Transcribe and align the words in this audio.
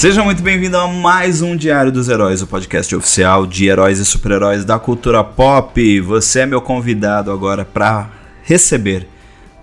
Seja 0.00 0.24
muito 0.24 0.42
bem-vindo 0.42 0.78
a 0.78 0.88
mais 0.88 1.42
um 1.42 1.54
Diário 1.54 1.92
dos 1.92 2.08
Heróis, 2.08 2.40
o 2.40 2.46
podcast 2.46 2.96
oficial 2.96 3.46
de 3.46 3.66
heróis 3.66 3.98
e 3.98 4.04
super-heróis 4.06 4.64
da 4.64 4.78
cultura 4.78 5.22
pop. 5.22 6.00
Você 6.00 6.40
é 6.40 6.46
meu 6.46 6.62
convidado 6.62 7.30
agora 7.30 7.66
para 7.66 8.10
receber 8.42 9.06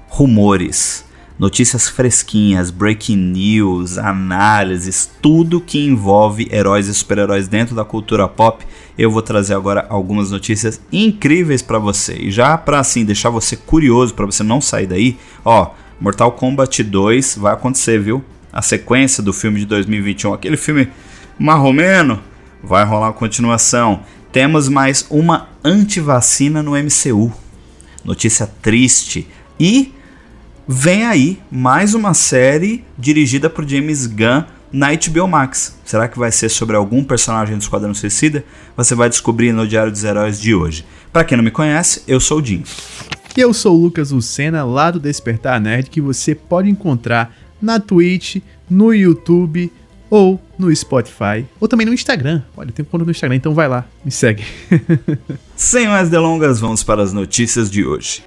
rumores, 0.08 1.04
notícias 1.40 1.90
fresquinhas, 1.90 2.70
breaking 2.70 3.18
news, 3.18 3.98
análises, 3.98 5.10
tudo 5.24 5.60
que 5.60 5.84
envolve 5.84 6.48
heróis 6.52 6.88
e 6.88 6.94
super-heróis 6.94 7.48
dentro 7.48 7.76
da 7.76 7.84
cultura 7.84 8.28
pop. 8.28 8.64
Eu 8.96 9.10
vou 9.10 9.24
trazer 9.24 9.56
agora 9.56 9.88
algumas 9.90 10.30
notícias 10.30 10.80
incríveis 10.92 11.64
para 11.64 11.80
você. 11.80 12.14
E 12.14 12.30
já 12.30 12.56
para 12.60 12.78
assim 12.78 13.04
deixar 13.04 13.32
você 13.32 13.56
curioso, 13.56 14.14
para 14.14 14.28
você 14.28 14.44
não 14.44 14.62
sair 14.62 14.86
daí, 14.86 15.18
ó, 15.44 15.72
Mortal 16.00 16.32
Kombat 16.34 16.84
2 16.84 17.38
vai 17.40 17.54
acontecer, 17.54 18.00
viu? 18.00 18.24
A 18.58 18.62
sequência 18.64 19.22
do 19.22 19.32
filme 19.32 19.60
de 19.60 19.68
2021, 19.68 20.34
aquele 20.34 20.58
filme 20.58 20.90
marromeno, 21.38 22.20
vai 22.64 22.84
rolar 22.84 23.10
uma 23.10 23.14
continuação. 23.14 24.00
Temos 24.32 24.68
mais 24.68 25.06
uma 25.12 25.50
antivacina 25.64 26.64
no 26.64 26.72
MCU. 26.72 27.32
Notícia 28.04 28.48
triste. 28.48 29.28
E 29.60 29.94
vem 30.68 31.06
aí 31.06 31.40
mais 31.52 31.94
uma 31.94 32.16
série 32.16 32.84
dirigida 32.98 33.48
por 33.48 33.64
James 33.64 34.08
Gunn 34.08 34.46
na 34.74 34.88
HBO 34.88 35.28
Max. 35.28 35.78
Será 35.86 36.08
que 36.08 36.18
vai 36.18 36.32
ser 36.32 36.50
sobre 36.50 36.76
algum 36.76 37.04
personagem 37.04 37.56
do 37.56 37.62
Esquadrão 37.62 37.94
Suicida? 37.94 38.44
Você 38.76 38.96
vai 38.96 39.08
descobrir 39.08 39.52
no 39.52 39.68
Diário 39.68 39.92
dos 39.92 40.04
Heróis 40.04 40.42
de 40.42 40.56
hoje. 40.56 40.84
Para 41.14 41.24
quem 41.24 41.38
não 41.38 41.44
me 41.44 41.52
conhece, 41.52 42.02
eu 42.08 42.20
sou 42.20 42.42
o 42.42 42.44
Jim. 42.44 42.64
E 43.38 43.40
eu 43.40 43.54
sou 43.54 43.78
o 43.78 43.80
Lucas 43.80 44.10
Lucena, 44.10 44.66
lá 44.66 44.90
do 44.90 45.00
Despertar 45.00 45.62
Nerd, 45.62 45.92
que 45.92 46.02
você 46.02 46.34
pode 46.34 46.72
encontrar 46.72 47.32
na 47.62 47.80
Twitch, 47.80 48.38
no 48.70 48.94
YouTube 48.94 49.72
ou 50.10 50.42
no 50.58 50.74
Spotify, 50.76 51.46
ou 51.60 51.68
também 51.68 51.86
no 51.86 51.94
Instagram. 51.94 52.42
Olha, 52.56 52.72
tem 52.72 52.86
conta 52.86 53.04
no 53.04 53.12
Instagram, 53.12 53.36
então 53.36 53.54
vai 53.54 53.68
lá, 53.68 53.86
me 54.04 54.12
segue. 54.12 54.44
Sem 55.56 55.88
mais 55.88 56.10
delongas, 56.10 56.60
vamos 56.60 56.84
para 56.84 57.04
as 57.04 57.12
notícias 57.12 57.70
de 57.70 57.86
hoje. 57.86 58.24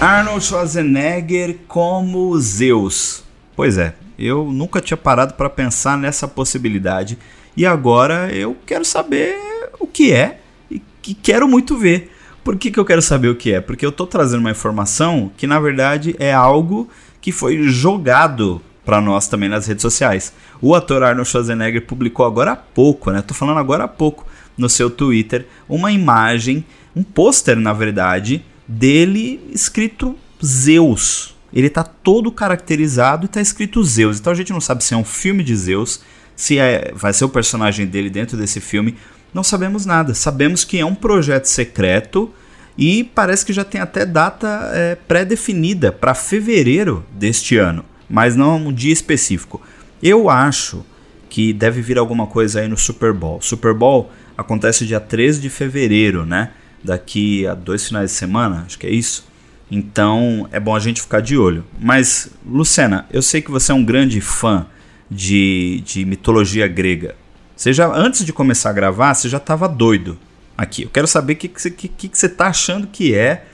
Arnold 0.00 0.42
Schwarzenegger 0.42 1.58
como 1.68 2.38
Zeus. 2.40 3.22
Pois 3.54 3.76
é, 3.76 3.94
eu 4.18 4.50
nunca 4.50 4.80
tinha 4.80 4.96
parado 4.96 5.34
para 5.34 5.50
pensar 5.50 5.98
nessa 5.98 6.26
possibilidade 6.26 7.18
e 7.56 7.66
agora 7.66 8.32
eu 8.32 8.56
quero 8.64 8.84
saber 8.84 9.36
o 9.78 9.86
que 9.86 10.12
é 10.12 10.40
e 10.70 10.80
que 11.02 11.14
quero 11.14 11.48
muito 11.48 11.76
ver. 11.76 12.12
Por 12.42 12.56
que, 12.56 12.70
que 12.70 12.80
eu 12.80 12.84
quero 12.84 13.02
saber 13.02 13.28
o 13.28 13.36
que 13.36 13.52
é? 13.52 13.60
Porque 13.60 13.84
eu 13.84 13.90
estou 13.90 14.06
trazendo 14.06 14.40
uma 14.40 14.50
informação 14.50 15.30
que 15.36 15.46
na 15.46 15.60
verdade 15.60 16.16
é 16.18 16.32
algo 16.32 16.88
que 17.20 17.32
foi 17.32 17.62
jogado 17.64 18.62
para 18.84 19.00
nós 19.00 19.28
também 19.28 19.48
nas 19.48 19.66
redes 19.66 19.82
sociais. 19.82 20.32
O 20.60 20.74
ator 20.74 21.02
Arnold 21.02 21.28
Schwarzenegger 21.28 21.86
publicou 21.86 22.24
agora 22.24 22.52
há 22.52 22.56
pouco, 22.56 23.10
né? 23.10 23.22
Tô 23.22 23.34
falando 23.34 23.58
agora 23.58 23.84
há 23.84 23.88
pouco 23.88 24.26
no 24.56 24.68
seu 24.68 24.90
Twitter 24.90 25.46
uma 25.68 25.92
imagem, 25.92 26.64
um 26.94 27.02
pôster 27.02 27.56
na 27.56 27.72
verdade, 27.72 28.44
dele 28.66 29.40
escrito 29.52 30.16
Zeus. 30.44 31.36
Ele 31.52 31.68
tá 31.68 31.82
todo 31.82 32.30
caracterizado 32.30 33.26
e 33.26 33.28
tá 33.28 33.40
escrito 33.40 33.82
Zeus. 33.82 34.18
Então 34.18 34.32
a 34.32 34.36
gente 34.36 34.52
não 34.52 34.60
sabe 34.60 34.84
se 34.84 34.94
é 34.94 34.96
um 34.96 35.04
filme 35.04 35.42
de 35.42 35.54
Zeus, 35.56 36.00
se 36.40 36.58
é, 36.58 36.90
vai 36.94 37.12
ser 37.12 37.26
o 37.26 37.28
personagem 37.28 37.86
dele 37.86 38.08
dentro 38.08 38.34
desse 38.34 38.62
filme, 38.62 38.96
não 39.34 39.44
sabemos 39.44 39.84
nada. 39.84 40.14
Sabemos 40.14 40.64
que 40.64 40.78
é 40.78 40.86
um 40.86 40.94
projeto 40.94 41.44
secreto 41.44 42.32
e 42.78 43.04
parece 43.04 43.44
que 43.44 43.52
já 43.52 43.62
tem 43.62 43.78
até 43.78 44.06
data 44.06 44.70
é, 44.72 44.94
pré-definida 44.94 45.92
para 45.92 46.14
fevereiro 46.14 47.04
deste 47.12 47.58
ano, 47.58 47.84
mas 48.08 48.36
não 48.36 48.68
um 48.68 48.72
dia 48.72 48.90
específico. 48.90 49.60
Eu 50.02 50.30
acho 50.30 50.82
que 51.28 51.52
deve 51.52 51.82
vir 51.82 51.98
alguma 51.98 52.26
coisa 52.26 52.60
aí 52.60 52.68
no 52.68 52.78
Super 52.78 53.12
Bowl. 53.12 53.42
Super 53.42 53.74
Bowl 53.74 54.10
acontece 54.34 54.86
dia 54.86 54.98
13 54.98 55.42
de 55.42 55.50
fevereiro, 55.50 56.24
né? 56.24 56.52
Daqui 56.82 57.46
a 57.46 57.52
dois 57.52 57.86
finais 57.86 58.12
de 58.12 58.16
semana, 58.16 58.64
acho 58.64 58.78
que 58.78 58.86
é 58.86 58.90
isso. 58.90 59.26
Então 59.70 60.48
é 60.50 60.58
bom 60.58 60.74
a 60.74 60.80
gente 60.80 61.02
ficar 61.02 61.20
de 61.20 61.36
olho. 61.36 61.66
Mas, 61.78 62.30
Lucena, 62.46 63.04
eu 63.12 63.20
sei 63.20 63.42
que 63.42 63.50
você 63.50 63.72
é 63.72 63.74
um 63.74 63.84
grande 63.84 64.22
fã 64.22 64.66
de, 65.10 65.82
de 65.84 66.04
mitologia 66.04 66.68
grega. 66.68 67.16
Você 67.56 67.72
já, 67.72 67.92
antes 67.92 68.24
de 68.24 68.32
começar 68.32 68.70
a 68.70 68.72
gravar, 68.72 69.12
você 69.12 69.28
já 69.28 69.38
estava 69.38 69.68
doido 69.68 70.18
aqui. 70.56 70.84
Eu 70.84 70.90
quero 70.90 71.06
saber 71.06 71.34
o 71.34 71.36
que, 71.36 71.48
que, 71.48 71.88
que, 71.88 72.08
que 72.08 72.18
você 72.18 72.26
está 72.26 72.46
achando 72.46 72.86
que 72.86 73.14
é 73.14 73.44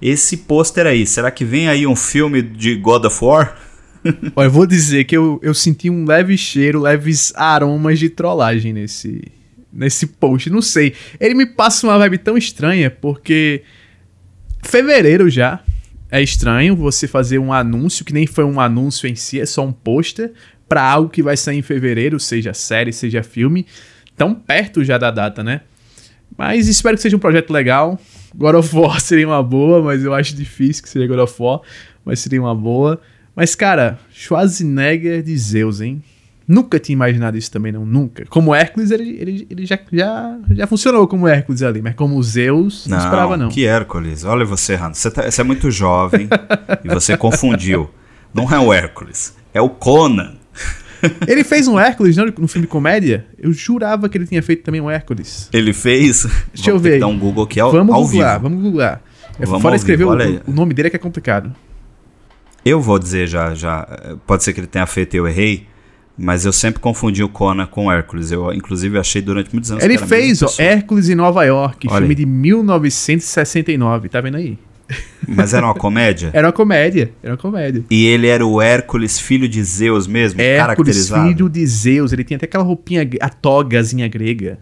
esse 0.00 0.38
pôster 0.38 0.86
aí. 0.86 1.06
Será 1.06 1.30
que 1.30 1.44
vem 1.44 1.68
aí 1.68 1.86
um 1.86 1.94
filme 1.94 2.42
de 2.42 2.74
God 2.74 3.04
of 3.04 3.24
War? 3.24 3.56
Olha, 4.34 4.46
eu 4.46 4.50
vou 4.50 4.66
dizer 4.66 5.04
que 5.04 5.16
eu, 5.16 5.38
eu 5.42 5.54
senti 5.54 5.88
um 5.88 6.04
leve 6.04 6.36
cheiro, 6.36 6.80
leves 6.80 7.32
aromas 7.36 7.98
de 7.98 8.08
trollagem 8.08 8.72
nesse, 8.72 9.22
nesse 9.72 10.06
post. 10.06 10.50
Não 10.50 10.62
sei. 10.62 10.94
Ele 11.20 11.34
me 11.34 11.46
passa 11.46 11.86
uma 11.86 11.98
vibe 11.98 12.18
tão 12.18 12.36
estranha, 12.36 12.90
porque 12.90 13.62
fevereiro 14.62 15.30
já. 15.30 15.62
É 16.10 16.20
estranho 16.20 16.76
você 16.76 17.08
fazer 17.08 17.38
um 17.38 17.52
anúncio 17.52 18.04
que 18.04 18.12
nem 18.12 18.26
foi 18.26 18.44
um 18.44 18.60
anúncio 18.60 19.08
em 19.08 19.14
si, 19.14 19.40
é 19.40 19.46
só 19.46 19.64
um 19.64 19.72
pôster 19.72 20.32
para 20.72 20.82
algo 20.82 21.10
que 21.10 21.22
vai 21.22 21.36
sair 21.36 21.58
em 21.58 21.62
fevereiro, 21.62 22.18
seja 22.18 22.54
série, 22.54 22.94
seja 22.94 23.22
filme, 23.22 23.66
tão 24.16 24.32
perto 24.34 24.82
já 24.82 24.96
da 24.96 25.10
data, 25.10 25.44
né? 25.44 25.60
Mas 26.34 26.66
espero 26.66 26.96
que 26.96 27.02
seja 27.02 27.14
um 27.14 27.20
projeto 27.20 27.50
legal. 27.50 28.00
God 28.34 28.54
of 28.54 28.74
War 28.74 28.96
seria 29.04 29.28
uma 29.28 29.42
boa, 29.42 29.82
mas 29.82 30.02
eu 30.02 30.14
acho 30.14 30.34
difícil 30.34 30.82
que 30.82 30.88
seja 30.88 31.06
God 31.06 31.18
of 31.18 31.34
War, 31.38 31.60
mas 32.06 32.20
seria 32.20 32.40
uma 32.40 32.54
boa. 32.54 32.98
Mas, 33.36 33.54
cara, 33.54 33.98
Schwarzenegger 34.14 35.22
de 35.22 35.36
Zeus, 35.36 35.82
hein? 35.82 36.02
Nunca 36.48 36.80
tinha 36.80 36.94
imaginado 36.94 37.36
isso 37.36 37.50
também, 37.50 37.70
não. 37.70 37.84
Nunca. 37.84 38.24
Como 38.30 38.54
Hércules, 38.54 38.90
ele, 38.90 39.10
ele, 39.20 39.46
ele 39.50 39.66
já, 39.66 39.78
já, 39.92 40.38
já 40.52 40.66
funcionou 40.66 41.06
como 41.06 41.28
Hércules 41.28 41.62
ali, 41.62 41.82
mas 41.82 41.94
como 41.94 42.22
Zeus, 42.22 42.86
não, 42.86 42.96
não 42.96 43.04
esperava, 43.04 43.36
não. 43.36 43.48
Que 43.50 43.66
Hércules? 43.66 44.24
Olha 44.24 44.46
você 44.46 44.72
errando. 44.72 44.94
Você, 44.94 45.10
tá, 45.10 45.30
você 45.30 45.42
é 45.42 45.44
muito 45.44 45.70
jovem 45.70 46.30
e 46.82 46.88
você 46.88 47.14
confundiu. 47.14 47.90
Não 48.32 48.50
é 48.50 48.58
o 48.58 48.72
Hércules, 48.72 49.36
é 49.52 49.60
o 49.60 49.68
Conan. 49.68 50.40
Ele 51.26 51.44
fez 51.44 51.66
um 51.68 51.78
Hércules 51.78 52.16
não, 52.16 52.26
no 52.26 52.48
filme 52.48 52.66
de 52.66 52.70
comédia? 52.70 53.26
Eu 53.38 53.52
jurava 53.52 54.08
que 54.08 54.16
ele 54.16 54.26
tinha 54.26 54.42
feito 54.42 54.62
também 54.62 54.80
um 54.80 54.90
Hércules. 54.90 55.48
Ele 55.52 55.72
fez? 55.72 56.26
Deixa 56.54 56.70
eu 56.70 56.78
ver. 56.78 57.00
Dar 57.00 57.08
um 57.08 57.18
Google 57.18 57.44
aqui 57.44 57.60
ao, 57.60 57.72
vamos 57.72 57.94
ao 57.94 58.02
googlar, 58.02 58.38
vivo. 58.38 58.42
Vamos 58.42 58.62
googlar. 58.62 59.02
É 59.38 59.46
vamos 59.46 59.62
Fora 59.62 59.76
escrever 59.76 60.04
o, 60.04 60.10
o, 60.10 60.52
nome 60.52 60.74
dele 60.74 60.88
é 60.88 60.90
que 60.90 60.96
é 60.96 60.98
complicado. 60.98 61.54
Eu 62.64 62.80
vou 62.80 62.98
dizer 62.98 63.26
já, 63.26 63.54
já. 63.54 63.86
Pode 64.26 64.44
ser 64.44 64.52
que 64.52 64.60
ele 64.60 64.66
tenha 64.66 64.86
feito 64.86 65.14
e 65.14 65.16
eu 65.16 65.26
errei. 65.26 65.66
Mas 66.16 66.44
eu 66.44 66.52
sempre 66.52 66.78
confundi 66.78 67.24
o 67.24 67.28
Conan 67.28 67.66
com 67.66 67.86
o 67.86 67.92
Hércules. 67.92 68.30
Eu, 68.30 68.52
inclusive, 68.52 68.98
achei 68.98 69.22
durante 69.22 69.50
muitos 69.52 69.70
anos 69.72 69.82
Ele 69.82 69.96
fez, 69.96 70.42
ó, 70.42 70.48
Hércules 70.58 71.08
em 71.08 71.14
Nova 71.14 71.42
York, 71.44 71.88
Olha 71.88 71.96
filme 71.96 72.12
aí. 72.12 72.16
de 72.16 72.26
1969. 72.26 74.08
Tá 74.10 74.20
vendo 74.20 74.36
aí? 74.36 74.58
Mas 75.26 75.54
era 75.54 75.66
uma 75.66 75.74
comédia? 75.74 76.30
era 76.32 76.46
uma 76.46 76.52
comédia, 76.52 77.12
era 77.22 77.32
uma 77.32 77.38
comédia. 77.38 77.84
E 77.90 78.06
ele 78.06 78.26
era 78.26 78.44
o 78.46 78.60
Hércules, 78.60 79.18
filho 79.18 79.48
de 79.48 79.62
Zeus 79.62 80.06
mesmo, 80.06 80.40
Hércules, 80.40 80.66
caracterizado? 80.66 81.28
filho 81.28 81.48
de 81.48 81.66
Zeus. 81.66 82.12
Ele 82.12 82.24
tinha 82.24 82.36
até 82.36 82.46
aquela 82.46 82.64
roupinha, 82.64 83.08
a 83.20 83.28
togazinha 83.28 84.08
grega. 84.08 84.58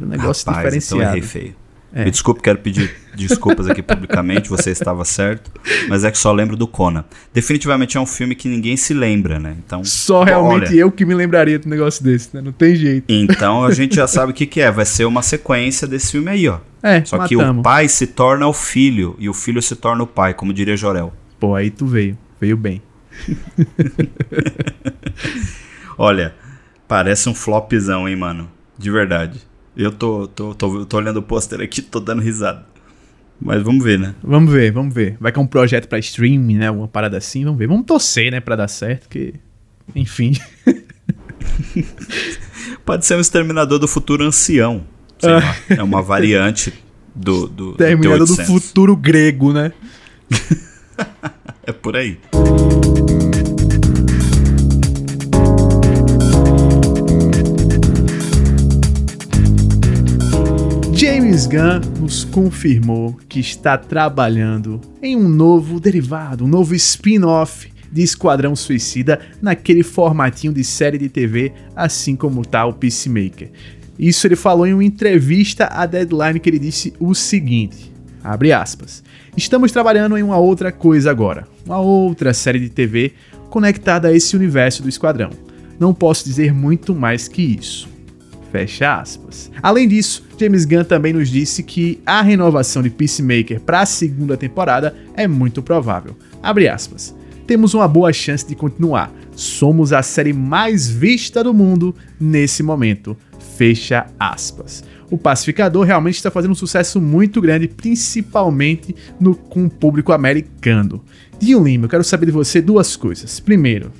Um 0.00 0.06
negócio 0.06 0.46
Rapaz, 0.46 0.64
diferenciado. 0.64 1.02
Então 1.02 1.10
errei 1.10 1.22
feio. 1.22 1.61
É. 1.94 2.06
Me 2.06 2.10
desculpe, 2.10 2.40
quero 2.40 2.58
pedir 2.58 2.90
desculpas 3.14 3.68
aqui 3.68 3.82
publicamente, 3.82 4.48
você 4.48 4.70
estava 4.70 5.04
certo, 5.04 5.50
mas 5.88 6.04
é 6.04 6.10
que 6.10 6.16
só 6.16 6.32
lembro 6.32 6.56
do 6.56 6.66
Conan. 6.66 7.04
Definitivamente 7.34 7.98
é 7.98 8.00
um 8.00 8.06
filme 8.06 8.34
que 8.34 8.48
ninguém 8.48 8.78
se 8.78 8.94
lembra, 8.94 9.38
né? 9.38 9.56
Então, 9.64 9.84
só 9.84 10.24
realmente 10.24 10.70
olha, 10.70 10.80
eu 10.80 10.90
que 10.90 11.04
me 11.04 11.14
lembraria 11.14 11.58
de 11.58 11.66
um 11.66 11.70
negócio 11.70 12.02
desse, 12.02 12.34
né? 12.34 12.40
Não 12.40 12.52
tem 12.52 12.74
jeito. 12.74 13.12
Então 13.12 13.64
a 13.64 13.70
gente 13.72 13.94
já 13.94 14.06
sabe 14.06 14.32
o 14.32 14.34
que, 14.34 14.46
que 14.46 14.60
é, 14.60 14.70
vai 14.70 14.86
ser 14.86 15.04
uma 15.04 15.20
sequência 15.20 15.86
desse 15.86 16.12
filme 16.12 16.30
aí, 16.30 16.48
ó. 16.48 16.60
É, 16.82 17.04
Só 17.04 17.18
matamos. 17.18 17.28
que 17.28 17.36
o 17.36 17.62
pai 17.62 17.88
se 17.88 18.06
torna 18.06 18.46
o 18.46 18.52
filho 18.52 19.14
e 19.18 19.28
o 19.28 19.34
filho 19.34 19.60
se 19.60 19.76
torna 19.76 20.02
o 20.02 20.06
pai, 20.06 20.32
como 20.32 20.52
diria 20.52 20.76
Jorel. 20.76 21.12
Pô, 21.38 21.54
aí 21.54 21.70
tu 21.70 21.86
veio, 21.86 22.16
veio 22.40 22.56
bem. 22.56 22.80
olha, 25.98 26.34
parece 26.88 27.28
um 27.28 27.34
flopzão, 27.34 28.08
hein, 28.08 28.16
mano? 28.16 28.50
De 28.78 28.90
verdade. 28.90 29.40
Eu 29.76 29.90
tô, 29.90 30.28
tô, 30.28 30.54
tô, 30.54 30.84
tô 30.84 30.96
olhando 30.96 31.18
o 31.18 31.22
pôster 31.22 31.60
aqui, 31.60 31.80
tô 31.80 31.98
dando 31.98 32.20
risada. 32.20 32.66
Mas 33.40 33.62
vamos 33.62 33.82
ver, 33.82 33.98
né? 33.98 34.14
Vamos 34.22 34.52
ver, 34.52 34.70
vamos 34.70 34.94
ver. 34.94 35.16
Vai 35.18 35.32
que 35.32 35.38
é 35.38 35.42
um 35.42 35.46
projeto 35.46 35.88
pra 35.88 35.98
streaming, 35.98 36.58
né? 36.58 36.70
Uma 36.70 36.86
parada 36.86 37.16
assim, 37.16 37.44
vamos 37.44 37.58
ver. 37.58 37.66
Vamos 37.66 37.86
torcer, 37.86 38.30
né, 38.30 38.40
pra 38.40 38.54
dar 38.54 38.68
certo, 38.68 39.08
que. 39.08 39.34
Enfim. 39.96 40.34
Pode 42.84 43.04
ser 43.04 43.16
um 43.16 43.20
exterminador 43.20 43.78
do 43.78 43.88
futuro 43.88 44.24
ancião. 44.24 44.84
Sei 45.18 45.30
lá. 45.30 45.56
É 45.70 45.82
uma 45.82 46.02
variante 46.02 46.72
do. 47.14 47.48
do 47.48 47.70
Exterminador 47.72 48.26
do, 48.26 48.36
do 48.36 48.44
futuro 48.44 48.94
grego, 48.94 49.52
né? 49.52 49.72
é 51.66 51.72
por 51.72 51.96
aí. 51.96 52.18
James 61.02 61.48
Gunn 61.48 61.80
nos 62.00 62.22
confirmou 62.22 63.18
que 63.28 63.40
está 63.40 63.76
trabalhando 63.76 64.80
em 65.02 65.16
um 65.16 65.28
novo 65.28 65.80
derivado, 65.80 66.44
um 66.44 66.46
novo 66.46 66.76
spin-off 66.76 67.72
de 67.90 68.02
Esquadrão 68.02 68.54
Suicida 68.54 69.18
naquele 69.42 69.82
formatinho 69.82 70.52
de 70.52 70.62
série 70.62 70.98
de 70.98 71.08
TV, 71.08 71.52
assim 71.74 72.14
como 72.14 72.46
tá 72.46 72.64
o 72.64 72.72
Peacemaker. 72.72 73.50
Isso 73.98 74.28
ele 74.28 74.36
falou 74.36 74.64
em 74.64 74.74
uma 74.74 74.84
entrevista 74.84 75.66
à 75.66 75.86
Deadline 75.86 76.38
que 76.38 76.48
ele 76.48 76.60
disse 76.60 76.94
o 77.00 77.16
seguinte: 77.16 77.92
abre 78.22 78.52
aspas. 78.52 79.02
Estamos 79.36 79.72
trabalhando 79.72 80.16
em 80.16 80.22
uma 80.22 80.36
outra 80.38 80.70
coisa 80.70 81.10
agora, 81.10 81.48
uma 81.66 81.80
outra 81.80 82.32
série 82.32 82.60
de 82.60 82.68
TV 82.68 83.12
conectada 83.50 84.06
a 84.06 84.12
esse 84.12 84.36
universo 84.36 84.84
do 84.84 84.88
Esquadrão. 84.88 85.30
Não 85.80 85.92
posso 85.92 86.24
dizer 86.24 86.54
muito 86.54 86.94
mais 86.94 87.26
que 87.26 87.42
isso. 87.42 87.91
Fecha 88.52 89.00
aspas. 89.00 89.50
Além 89.62 89.88
disso, 89.88 90.22
James 90.38 90.66
Gunn 90.66 90.84
também 90.84 91.14
nos 91.14 91.30
disse 91.30 91.62
que 91.62 91.98
a 92.04 92.20
renovação 92.20 92.82
de 92.82 92.90
Peacemaker 92.90 93.58
para 93.58 93.80
a 93.80 93.86
segunda 93.86 94.36
temporada 94.36 94.94
é 95.16 95.26
muito 95.26 95.62
provável. 95.62 96.14
Abre 96.42 96.68
aspas. 96.68 97.16
Temos 97.46 97.72
uma 97.72 97.88
boa 97.88 98.12
chance 98.12 98.46
de 98.46 98.54
continuar. 98.54 99.10
Somos 99.34 99.90
a 99.90 100.02
série 100.02 100.34
mais 100.34 100.86
vista 100.86 101.42
do 101.42 101.54
mundo 101.54 101.96
nesse 102.20 102.62
momento. 102.62 103.16
Fecha 103.56 104.06
aspas. 104.20 104.84
O 105.10 105.16
Pacificador 105.16 105.86
realmente 105.86 106.16
está 106.16 106.30
fazendo 106.30 106.52
um 106.52 106.54
sucesso 106.54 107.00
muito 107.00 107.40
grande, 107.40 107.68
principalmente 107.68 108.94
no, 109.18 109.34
com 109.34 109.64
o 109.64 109.70
público 109.70 110.12
americano. 110.12 111.02
Dinho 111.38 111.64
Lima, 111.64 111.86
eu 111.86 111.88
quero 111.88 112.04
saber 112.04 112.26
de 112.26 112.32
você 112.32 112.60
duas 112.60 112.96
coisas. 112.96 113.40
Primeiro, 113.40 113.90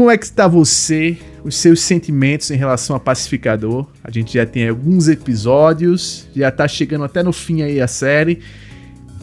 como 0.00 0.10
é 0.10 0.16
que 0.16 0.24
está 0.24 0.48
você, 0.48 1.18
os 1.44 1.56
seus 1.56 1.82
sentimentos 1.82 2.50
em 2.50 2.56
relação 2.56 2.96
a 2.96 2.98
Pacificador? 2.98 3.86
A 4.02 4.10
gente 4.10 4.32
já 4.32 4.46
tem 4.46 4.66
alguns 4.66 5.08
episódios, 5.08 6.26
já 6.34 6.48
está 6.48 6.66
chegando 6.66 7.04
até 7.04 7.22
no 7.22 7.34
fim 7.34 7.60
aí 7.60 7.82
a 7.82 7.86
série. 7.86 8.40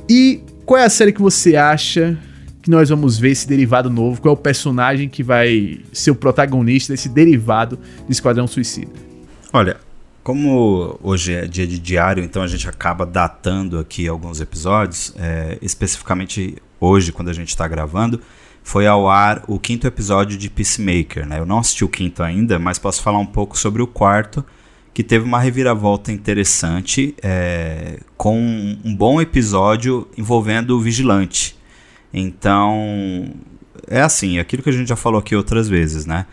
E 0.07 0.43
qual 0.67 0.79
é 0.79 0.85
a 0.85 0.89
série 0.91 1.11
que 1.11 1.19
você 1.19 1.55
acha 1.55 2.15
que 2.61 2.69
nós 2.69 2.89
vamos 2.89 3.17
ver 3.17 3.31
esse 3.31 3.47
derivado 3.47 3.89
novo? 3.89 4.21
Qual 4.21 4.35
é 4.35 4.37
o 4.37 4.39
personagem 4.39 5.09
que 5.09 5.23
vai 5.23 5.79
ser 5.91 6.11
o 6.11 6.15
protagonista 6.15 6.93
desse 6.93 7.09
derivado 7.09 7.79
de 8.05 8.11
Esquadrão 8.11 8.45
Suicida? 8.45 8.91
Olha, 9.51 9.77
como 10.23 10.99
hoje 11.01 11.33
é 11.33 11.47
dia 11.47 11.65
de 11.65 11.79
diário, 11.79 12.23
então 12.23 12.43
a 12.43 12.47
gente 12.47 12.69
acaba 12.69 13.03
datando 13.03 13.79
aqui 13.79 14.07
alguns 14.07 14.39
episódios, 14.39 15.11
é, 15.17 15.57
especificamente 15.59 16.55
hoje, 16.79 17.11
quando 17.11 17.29
a 17.29 17.33
gente 17.33 17.49
está 17.49 17.67
gravando 17.67 18.21
foi 18.67 18.85
ao 18.85 19.07
ar 19.07 19.45
o 19.47 19.57
quinto 19.57 19.87
episódio 19.87 20.37
de 20.37 20.49
Peacemaker. 20.49 21.25
Né? 21.25 21.39
Eu 21.39 21.45
não 21.45 21.59
assisti 21.59 21.85
o 21.85 21.87
quinto 21.87 22.21
ainda, 22.21 22.59
mas 22.59 22.77
posso 22.77 23.01
falar 23.01 23.17
um 23.17 23.25
pouco 23.25 23.57
sobre 23.57 23.81
o 23.81 23.87
quarto, 23.87 24.43
que 24.93 25.01
teve 25.01 25.23
uma 25.23 25.39
reviravolta 25.39 26.11
interessante, 26.11 27.15
é, 27.23 28.01
com 28.17 28.37
um 28.83 28.93
bom 28.93 29.21
episódio 29.21 30.05
envolvendo 30.17 30.71
o 30.71 30.81
vigilante. 30.81 31.57
Então, 32.13 33.29
é 33.87 34.01
assim, 34.01 34.37
aquilo 34.37 34.61
que 34.61 34.69
a 34.69 34.73
gente 34.73 34.89
já 34.89 34.97
falou 34.97 35.19
aqui 35.19 35.33
outras 35.33 35.69
vezes, 35.69 36.05
né? 36.05 36.25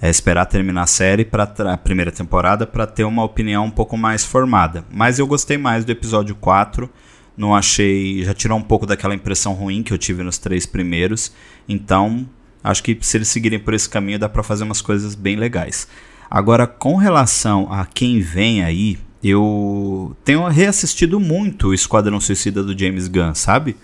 É 0.00 0.08
esperar 0.08 0.46
terminar 0.46 0.84
a 0.84 0.86
série 0.86 1.26
para 1.26 1.42
a 1.42 1.76
primeira 1.76 2.10
temporada 2.10 2.66
para 2.66 2.86
ter 2.86 3.04
uma 3.04 3.22
opinião 3.22 3.66
um 3.66 3.70
pouco 3.70 3.98
mais 3.98 4.24
formada. 4.24 4.82
Mas 4.90 5.18
eu 5.18 5.26
gostei 5.26 5.58
mais 5.58 5.84
do 5.84 5.92
episódio 5.92 6.34
4 6.36 6.88
não 7.36 7.54
achei. 7.54 8.24
Já 8.24 8.34
tirou 8.34 8.58
um 8.58 8.62
pouco 8.62 8.86
daquela 8.86 9.14
impressão 9.14 9.52
ruim 9.54 9.82
que 9.82 9.92
eu 9.92 9.98
tive 9.98 10.22
nos 10.22 10.38
três 10.38 10.66
primeiros. 10.66 11.32
Então, 11.68 12.26
acho 12.62 12.82
que 12.82 12.96
se 13.00 13.16
eles 13.16 13.28
seguirem 13.28 13.58
por 13.58 13.74
esse 13.74 13.88
caminho, 13.88 14.18
dá 14.18 14.28
para 14.28 14.42
fazer 14.42 14.64
umas 14.64 14.82
coisas 14.82 15.14
bem 15.14 15.36
legais. 15.36 15.88
Agora, 16.30 16.66
com 16.66 16.96
relação 16.96 17.70
a 17.70 17.84
quem 17.84 18.20
vem 18.20 18.64
aí, 18.64 18.98
eu 19.22 20.16
tenho 20.24 20.46
reassistido 20.48 21.20
muito 21.20 21.68
o 21.68 21.74
Esquadrão 21.74 22.20
Suicida 22.20 22.62
do 22.62 22.78
James 22.78 23.06
Gunn, 23.06 23.34
sabe? 23.34 23.76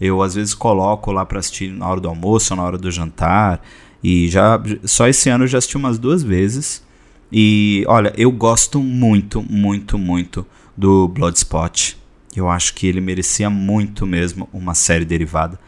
Eu 0.00 0.22
às 0.22 0.34
vezes 0.34 0.54
coloco 0.54 1.12
lá 1.12 1.24
para 1.24 1.38
assistir 1.38 1.70
na 1.70 1.86
hora 1.86 2.00
do 2.00 2.08
almoço, 2.08 2.56
na 2.56 2.62
hora 2.64 2.78
do 2.78 2.90
jantar, 2.90 3.62
e 4.02 4.28
já 4.28 4.60
só 4.84 5.06
esse 5.06 5.28
ano 5.28 5.44
eu 5.44 5.48
já 5.48 5.58
assisti 5.58 5.76
umas 5.76 5.98
duas 5.98 6.22
vezes. 6.22 6.82
E 7.30 7.84
olha, 7.86 8.12
eu 8.16 8.32
gosto 8.32 8.80
muito, 8.80 9.42
muito, 9.48 9.96
muito 9.96 10.44
do 10.76 11.06
Bloodspot. 11.08 11.96
Eu 12.34 12.48
acho 12.48 12.74
que 12.74 12.86
ele 12.86 13.00
merecia 13.00 13.50
muito 13.50 14.06
mesmo 14.06 14.48
uma 14.52 14.74
série 14.74 15.04
derivada. 15.04 15.58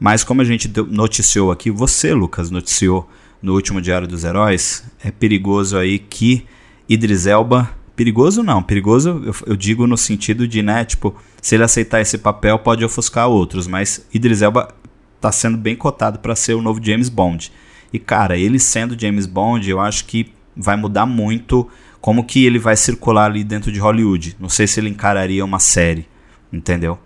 Mas 0.00 0.22
como 0.22 0.40
a 0.40 0.44
gente 0.44 0.70
noticiou 0.88 1.50
aqui, 1.50 1.70
você, 1.70 2.12
Lucas, 2.12 2.50
noticiou 2.50 3.08
no 3.42 3.54
último 3.54 3.80
Diário 3.80 4.06
dos 4.06 4.24
Heróis, 4.24 4.84
é 5.02 5.10
perigoso 5.10 5.76
aí 5.76 5.98
que 5.98 6.44
Idris 6.88 7.26
Elba. 7.26 7.70
Perigoso 7.94 8.42
não, 8.44 8.62
perigoso 8.62 9.22
eu, 9.24 9.34
eu, 9.46 9.56
digo 9.56 9.84
no 9.86 9.96
sentido 9.96 10.46
de, 10.46 10.62
né, 10.62 10.84
tipo, 10.84 11.16
se 11.42 11.56
ele 11.56 11.64
aceitar 11.64 12.00
esse 12.00 12.16
papel 12.16 12.56
pode 12.60 12.84
ofuscar 12.84 13.26
outros, 13.26 13.66
mas 13.66 14.06
Idris 14.14 14.40
Elba 14.40 14.72
tá 15.20 15.32
sendo 15.32 15.58
bem 15.58 15.74
cotado 15.74 16.20
para 16.20 16.36
ser 16.36 16.54
o 16.54 16.62
novo 16.62 16.80
James 16.82 17.08
Bond. 17.08 17.50
E 17.92 17.98
cara, 17.98 18.36
ele 18.36 18.60
sendo 18.60 18.98
James 18.98 19.26
Bond, 19.26 19.68
eu 19.68 19.80
acho 19.80 20.04
que 20.04 20.32
vai 20.56 20.76
mudar 20.76 21.06
muito 21.06 21.68
como 22.00 22.24
que 22.24 22.44
ele 22.44 22.58
vai 22.58 22.76
circular 22.76 23.26
ali 23.26 23.42
dentro 23.44 23.72
de 23.72 23.78
Hollywood. 23.78 24.36
Não 24.38 24.48
sei 24.48 24.66
se 24.66 24.80
ele 24.80 24.88
encararia 24.88 25.44
uma 25.44 25.58
série, 25.58 26.08
entendeu? 26.52 26.98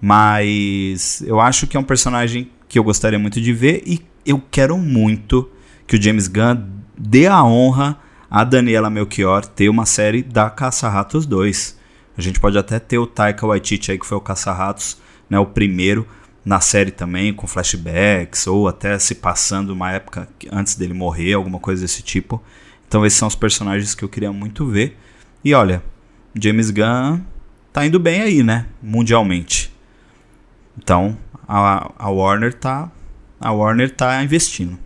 Mas 0.00 1.22
eu 1.26 1.40
acho 1.40 1.66
que 1.66 1.76
é 1.76 1.80
um 1.80 1.84
personagem 1.84 2.50
que 2.68 2.78
eu 2.78 2.84
gostaria 2.84 3.18
muito 3.18 3.40
de 3.40 3.52
ver 3.52 3.82
e 3.86 4.00
eu 4.26 4.42
quero 4.50 4.76
muito 4.76 5.50
que 5.86 5.96
o 5.96 6.02
James 6.02 6.28
Gunn 6.28 6.62
dê 6.96 7.26
a 7.26 7.42
honra 7.42 7.98
a 8.30 8.42
Daniela 8.42 8.90
Melchior 8.90 9.46
ter 9.46 9.68
uma 9.68 9.86
série 9.86 10.22
da 10.22 10.50
Caça-Ratos 10.50 11.24
2. 11.24 11.78
A 12.16 12.20
gente 12.20 12.40
pode 12.40 12.58
até 12.58 12.78
ter 12.78 12.98
o 12.98 13.06
Taika 13.06 13.46
Waititi 13.46 13.92
aí 13.92 13.98
que 13.98 14.06
foi 14.06 14.18
o 14.18 14.20
Caça-Ratos, 14.20 14.98
né, 15.28 15.38
o 15.38 15.46
primeiro 15.46 16.06
na 16.44 16.60
série 16.60 16.90
também 16.90 17.32
com 17.32 17.46
flashbacks 17.46 18.46
ou 18.46 18.68
até 18.68 18.98
se 18.98 19.14
passando 19.14 19.70
uma 19.70 19.92
época 19.92 20.28
antes 20.52 20.74
dele 20.74 20.92
morrer, 20.92 21.32
alguma 21.32 21.58
coisa 21.58 21.82
desse 21.82 22.02
tipo. 22.02 22.42
Então 22.88 23.04
esses 23.04 23.18
são 23.18 23.28
os 23.28 23.34
personagens 23.34 23.94
que 23.94 24.04
eu 24.04 24.08
queria 24.08 24.32
muito 24.32 24.66
ver. 24.66 24.96
E 25.44 25.52
olha, 25.54 25.82
James 26.34 26.70
Gunn 26.70 27.20
tá 27.72 27.84
indo 27.84 27.98
bem 27.98 28.22
aí, 28.22 28.42
né? 28.42 28.66
Mundialmente. 28.82 29.72
Então 30.78 31.16
a, 31.46 31.92
a 31.98 32.10
Warner 32.10 32.52
tá 32.54 32.90
a 33.40 33.52
Warner 33.52 33.90
tá 33.90 34.22
investindo. 34.22 34.78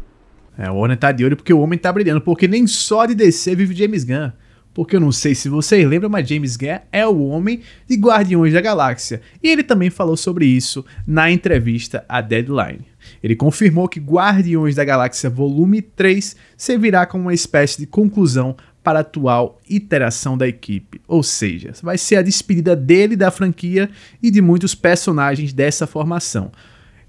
É, 0.57 0.67
a 0.67 0.73
Warner 0.73 0.99
tá 0.99 1.13
de 1.13 1.25
olho 1.25 1.37
porque 1.37 1.53
o 1.53 1.61
homem 1.61 1.79
tá 1.79 1.93
brilhando, 1.93 2.21
porque 2.21 2.49
nem 2.49 2.67
só 2.67 3.07
de 3.07 3.15
DC 3.15 3.55
vive 3.55 3.75
James 3.75 4.05
Gunn. 4.05 4.33
Porque 4.79 4.95
eu 4.95 5.01
não 5.01 5.11
sei 5.11 5.35
se 5.35 5.49
vocês 5.49 5.85
lembram, 5.85 6.09
mas 6.09 6.29
James 6.29 6.57
Gunn 6.57 6.79
é 6.93 7.05
o 7.05 7.19
homem 7.19 7.63
de 7.89 7.97
Guardiões 7.97 8.53
da 8.53 8.61
Galáxia. 8.61 9.21
E 9.43 9.49
ele 9.49 9.65
também 9.65 9.91
falou 9.91 10.17
sobre 10.17 10.47
isso 10.47 10.85
na 11.05 11.29
entrevista 11.33 12.05
à 12.09 12.21
Deadline. 12.21 12.87
Ele 13.21 13.35
confirmou 13.35 13.89
que 13.89 13.99
Guardiões 13.99 14.77
da 14.77 14.85
Galáxia 14.85 15.29
Volume 15.29 15.83
3 15.83 16.37
servirá 16.57 17.07
como 17.07 17.25
uma 17.25 17.35
espécie 17.35 17.81
de 17.81 17.89
conclusão 17.89 18.57
para 18.81 19.01
a 19.01 19.03
atual 19.03 19.61
iteração 19.69 20.39
da 20.39 20.47
equipe, 20.47 21.01
ou 21.09 21.25
seja, 21.25 21.73
vai 21.83 21.99
ser 21.99 22.15
a 22.15 22.23
despedida 22.23 22.77
dele 22.77 23.17
da 23.17 23.33
franquia 23.33 23.91
e 24.23 24.31
de 24.31 24.41
muitos 24.41 24.77
personagens 24.77 25.53
dessa 25.53 25.89
formação. 25.89 26.53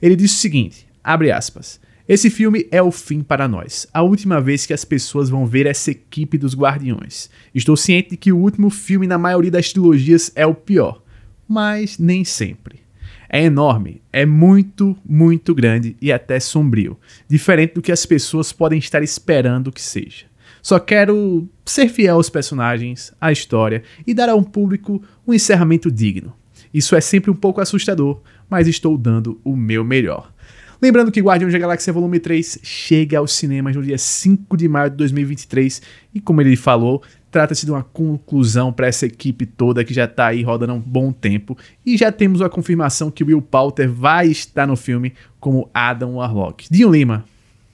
Ele 0.01 0.15
disse 0.15 0.37
o 0.37 0.39
seguinte, 0.39 0.87
abre 1.03 1.31
aspas, 1.31 1.79
esse 2.09 2.29
filme 2.29 2.67
é 2.71 2.81
o 2.81 2.91
fim 2.91 3.21
para 3.21 3.47
nós, 3.47 3.87
a 3.93 4.01
última 4.01 4.41
vez 4.41 4.65
que 4.65 4.73
as 4.73 4.83
pessoas 4.83 5.29
vão 5.29 5.45
ver 5.45 5.65
essa 5.65 5.91
equipe 5.91 6.37
dos 6.37 6.55
Guardiões. 6.55 7.29
Estou 7.55 7.77
ciente 7.77 8.09
de 8.09 8.17
que 8.17 8.33
o 8.33 8.37
último 8.37 8.69
filme 8.69 9.07
na 9.07 9.17
maioria 9.17 9.51
das 9.51 9.71
trilogias 9.71 10.31
é 10.35 10.45
o 10.45 10.53
pior, 10.53 11.01
mas 11.47 11.97
nem 11.97 12.25
sempre 12.25 12.89
é 13.29 13.43
enorme, 13.43 14.01
é 14.11 14.25
muito, 14.25 14.97
muito 15.07 15.53
grande 15.53 15.95
e 16.01 16.11
até 16.11 16.39
sombrio, 16.39 16.97
diferente 17.27 17.75
do 17.75 17.81
que 17.81 17.91
as 17.91 18.05
pessoas 18.05 18.51
podem 18.51 18.79
estar 18.79 19.03
esperando 19.03 19.71
que 19.71 19.81
seja. 19.81 20.25
Só 20.63 20.79
quero 20.79 21.47
ser 21.63 21.87
fiel 21.89 22.15
aos 22.15 22.29
personagens, 22.29 23.13
à 23.21 23.31
história 23.31 23.83
e 24.05 24.13
dar 24.13 24.29
ao 24.29 24.41
público 24.41 25.01
um 25.25 25.33
encerramento 25.33 25.91
digno. 25.91 26.33
Isso 26.73 26.95
é 26.95 27.01
sempre 27.01 27.29
um 27.29 27.35
pouco 27.35 27.61
assustador, 27.61 28.19
mas 28.49 28.67
estou 28.67 28.97
dando 28.97 29.39
o 29.43 29.55
meu 29.55 29.85
melhor. 29.85 30.33
Lembrando 30.81 31.11
que 31.11 31.21
Guardiões 31.21 31.51
da 31.51 31.59
Galáxia 31.59 31.91
Volume 31.91 32.19
3 32.19 32.59
chega 32.63 33.17
aos 33.17 33.33
cinemas 33.33 33.75
no 33.75 33.83
dia 33.83 33.97
5 33.97 34.55
de 34.55 34.67
maio 34.67 34.89
de 34.89 34.95
2023 34.95 35.81
e, 36.13 36.21
como 36.21 36.39
ele 36.41 36.55
falou, 36.55 37.03
Trata-se 37.31 37.63
de 37.63 37.71
uma 37.71 37.83
conclusão 37.83 38.73
para 38.73 38.87
essa 38.87 39.05
equipe 39.05 39.45
toda 39.45 39.83
que 39.83 39.93
já 39.93 40.05
está 40.05 40.27
aí 40.27 40.41
rodando 40.41 40.73
há 40.73 40.75
um 40.75 40.79
bom 40.79 41.11
tempo 41.11 41.55
e 41.85 41.95
já 41.95 42.11
temos 42.11 42.41
a 42.41 42.49
confirmação 42.49 43.11
que 43.11 43.23
Will 43.23 43.41
Poulter 43.41 43.89
vai 43.89 44.27
estar 44.27 44.65
no 44.65 44.75
filme 44.75 45.13
como 45.39 45.69
Adam 45.71 46.15
Warlock. 46.15 46.67
Dinho 46.71 46.89
Lima, 46.89 47.23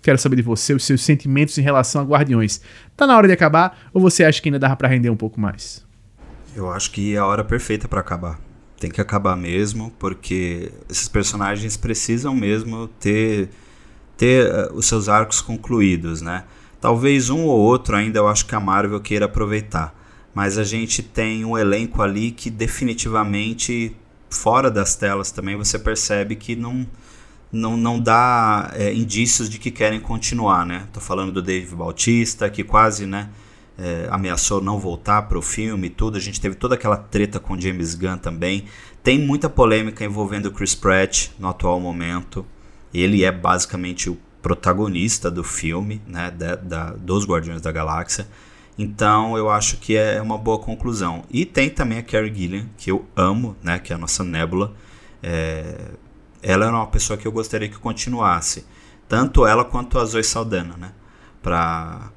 quero 0.01 0.17
saber 0.17 0.35
de 0.35 0.41
você 0.41 0.73
os 0.73 0.83
seus 0.83 1.01
sentimentos 1.01 1.57
em 1.57 1.61
relação 1.61 2.01
a 2.01 2.03
Guardiões. 2.03 2.59
Tá 2.97 3.07
na 3.07 3.15
hora 3.15 3.27
de 3.27 3.33
acabar 3.33 3.89
ou 3.93 4.01
você 4.01 4.25
acha 4.25 4.41
que 4.41 4.49
ainda 4.49 4.59
dá 4.59 4.75
para 4.75 4.89
render 4.89 5.09
um 5.09 5.15
pouco 5.15 5.39
mais? 5.39 5.85
Eu 6.53 6.69
acho 6.69 6.91
que 6.91 7.15
é 7.15 7.17
a 7.17 7.25
hora 7.25 7.43
perfeita 7.43 7.87
para 7.87 8.01
acabar. 8.01 8.44
Tem 8.85 8.91
que 8.91 9.01
acabar 9.01 9.35
mesmo, 9.35 9.91
porque 9.97 10.71
esses 10.87 11.07
personagens 11.07 11.75
precisam 11.75 12.35
mesmo 12.35 12.87
ter 12.87 13.49
ter 14.15 14.45
uh, 14.47 14.75
os 14.75 14.85
seus 14.85 15.09
arcos 15.09 15.41
concluídos, 15.41 16.21
né? 16.21 16.43
Talvez 16.79 17.31
um 17.31 17.45
ou 17.45 17.59
outro 17.59 17.95
ainda 17.95 18.19
eu 18.19 18.27
acho 18.27 18.45
que 18.45 18.53
a 18.53 18.59
Marvel 18.59 18.99
queira 18.99 19.25
aproveitar. 19.25 19.91
mas 20.35 20.59
a 20.59 20.63
gente 20.63 21.01
tem 21.01 21.43
um 21.43 21.57
elenco 21.57 22.03
ali 22.03 22.29
que 22.29 22.51
definitivamente, 22.51 23.95
fora 24.29 24.69
das 24.69 24.93
telas 24.95 25.31
também, 25.31 25.55
você 25.55 25.79
percebe 25.79 26.35
que 26.35 26.55
não, 26.55 26.85
não, 27.51 27.75
não 27.75 27.99
dá 27.99 28.71
é, 28.75 28.93
indícios 28.93 29.49
de 29.49 29.57
que 29.57 29.71
querem 29.71 29.99
continuar, 29.99 30.63
né? 30.63 30.87
Tô 30.93 30.99
falando 30.99 31.31
do 31.31 31.41
Dave 31.41 31.75
Bautista, 31.75 32.47
que 32.51 32.63
quase, 32.63 33.07
né? 33.07 33.29
É, 33.77 34.07
ameaçou 34.09 34.61
não 34.61 34.79
voltar 34.79 35.23
para 35.23 35.37
o 35.37 35.41
filme 35.41 35.87
e 35.87 35.89
tudo. 35.89 36.17
A 36.17 36.21
gente 36.21 36.39
teve 36.39 36.55
toda 36.55 36.75
aquela 36.75 36.97
treta 36.97 37.39
com 37.39 37.59
James 37.59 37.93
Gunn 37.95 38.17
também. 38.17 38.65
Tem 39.03 39.19
muita 39.19 39.49
polêmica 39.49 40.03
envolvendo 40.03 40.51
Chris 40.51 40.73
Pratt 40.73 41.29
no 41.37 41.47
atual 41.47 41.79
momento. 41.79 42.45
Ele 42.93 43.23
é 43.23 43.31
basicamente 43.31 44.09
o 44.09 44.17
protagonista 44.41 45.29
do 45.29 45.43
filme, 45.43 46.01
né, 46.07 46.31
da, 46.31 46.55
da, 46.55 46.89
dos 46.91 47.25
Guardiões 47.25 47.61
da 47.61 47.71
Galáxia. 47.71 48.27
Então 48.77 49.37
eu 49.37 49.49
acho 49.49 49.77
que 49.77 49.95
é 49.95 50.21
uma 50.21 50.37
boa 50.37 50.59
conclusão. 50.59 51.23
E 51.29 51.45
tem 51.45 51.69
também 51.69 51.97
a 51.97 52.03
Carrie 52.03 52.33
Gilliam, 52.33 52.69
que 52.77 52.91
eu 52.91 53.05
amo, 53.15 53.55
né, 53.63 53.79
que 53.79 53.91
é 53.91 53.95
a 53.95 53.99
nossa 53.99 54.23
Nebula. 54.23 54.73
É, 55.21 55.91
ela 56.41 56.67
era 56.67 56.75
uma 56.75 56.87
pessoa 56.87 57.17
que 57.17 57.27
eu 57.27 57.31
gostaria 57.31 57.67
que 57.67 57.77
continuasse. 57.77 58.65
Tanto 59.07 59.45
ela 59.45 59.65
quanto 59.65 59.97
a 59.97 60.05
Zoe 60.05 60.23
Saldana, 60.23 60.75
né? 60.77 60.93
Pra, 61.41 62.11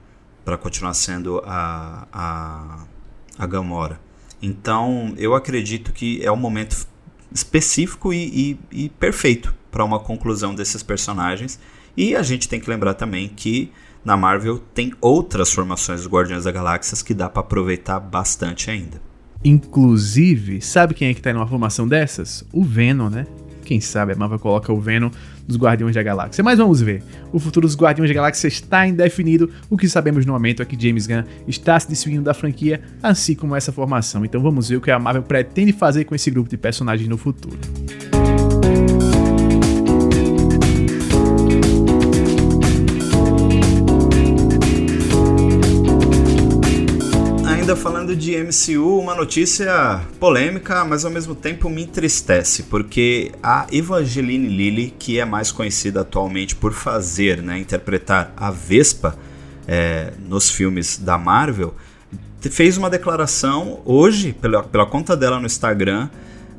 pra 0.48 0.56
continuar 0.56 0.94
sendo 0.94 1.42
a, 1.44 2.08
a, 2.10 2.78
a 3.38 3.46
Gamora. 3.46 4.00
Então 4.40 5.12
eu 5.18 5.34
acredito 5.34 5.92
que 5.92 6.24
é 6.24 6.32
um 6.32 6.36
momento 6.36 6.86
específico 7.30 8.14
e, 8.14 8.56
e, 8.72 8.84
e 8.84 8.88
perfeito 8.88 9.54
para 9.70 9.84
uma 9.84 10.00
conclusão 10.00 10.54
desses 10.54 10.82
personagens. 10.82 11.60
E 11.94 12.16
a 12.16 12.22
gente 12.22 12.48
tem 12.48 12.58
que 12.58 12.70
lembrar 12.70 12.94
também 12.94 13.28
que 13.28 13.70
na 14.02 14.16
Marvel 14.16 14.58
tem 14.72 14.94
outras 15.02 15.52
formações 15.52 16.00
dos 16.00 16.10
Guardiões 16.10 16.44
da 16.44 16.50
Galáxia 16.50 16.96
que 17.04 17.12
dá 17.12 17.28
para 17.28 17.40
aproveitar 17.40 18.00
bastante 18.00 18.70
ainda. 18.70 19.02
Inclusive, 19.44 20.62
sabe 20.62 20.94
quem 20.94 21.08
é 21.08 21.14
que 21.14 21.20
tá 21.20 21.30
uma 21.30 21.46
formação 21.46 21.86
dessas? 21.86 22.42
O 22.54 22.64
Venom, 22.64 23.10
né? 23.10 23.26
Quem 23.66 23.82
sabe 23.82 24.14
a 24.14 24.16
Marvel 24.16 24.38
coloca 24.38 24.72
o 24.72 24.80
Venom 24.80 25.10
dos 25.48 25.56
Guardiões 25.56 25.94
da 25.94 26.02
Galáxia. 26.02 26.44
Mas 26.44 26.58
vamos 26.58 26.80
ver. 26.80 27.02
O 27.32 27.38
futuro 27.38 27.66
dos 27.66 27.74
Guardiões 27.74 28.10
da 28.10 28.14
Galáxia 28.14 28.46
está 28.46 28.86
indefinido. 28.86 29.50
O 29.70 29.76
que 29.76 29.88
sabemos 29.88 30.26
no 30.26 30.34
momento 30.34 30.62
é 30.62 30.64
que 30.66 30.80
James 30.80 31.06
Gunn 31.06 31.24
está 31.48 31.80
se 31.80 31.88
despedindo 31.88 32.22
da 32.22 32.34
franquia, 32.34 32.82
assim 33.02 33.34
como 33.34 33.56
essa 33.56 33.72
formação. 33.72 34.24
Então 34.24 34.42
vamos 34.42 34.68
ver 34.68 34.76
o 34.76 34.80
que 34.80 34.90
a 34.90 34.98
Marvel 34.98 35.22
pretende 35.22 35.72
fazer 35.72 36.04
com 36.04 36.14
esse 36.14 36.30
grupo 36.30 36.50
de 36.50 36.58
personagens 36.58 37.08
no 37.08 37.16
futuro. 37.16 37.58
Falando 48.08 48.16
de 48.16 48.36
MCU, 48.42 48.98
uma 48.98 49.14
notícia 49.14 50.00
polêmica, 50.18 50.82
mas 50.84 51.04
ao 51.04 51.10
mesmo 51.10 51.34
tempo 51.34 51.68
me 51.68 51.82
entristece, 51.82 52.62
porque 52.62 53.32
a 53.42 53.66
Evangeline 53.70 54.48
Lilly, 54.48 54.94
que 54.98 55.18
é 55.18 55.24
mais 55.26 55.52
conhecida 55.52 56.00
atualmente 56.00 56.56
por 56.56 56.72
fazer, 56.72 57.42
né, 57.42 57.58
interpretar 57.58 58.32
a 58.34 58.50
Vespa 58.50 59.14
é, 59.66 60.12
nos 60.26 60.48
filmes 60.48 60.96
da 60.96 61.18
Marvel, 61.18 61.74
fez 62.40 62.78
uma 62.78 62.88
declaração 62.88 63.80
hoje, 63.84 64.32
pela, 64.32 64.62
pela 64.62 64.86
conta 64.86 65.14
dela 65.14 65.38
no 65.38 65.44
Instagram, 65.44 66.08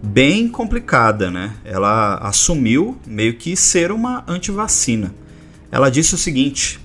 bem 0.04 0.48
complicada, 0.48 1.32
né? 1.32 1.56
Ela 1.66 2.16
assumiu 2.18 3.00
meio 3.08 3.36
que 3.36 3.56
ser 3.56 3.92
uma 3.92 4.24
antivacina. 4.28 5.16
Ela 5.72 5.90
disse 5.90 6.14
o 6.14 6.18
seguinte, 6.18 6.80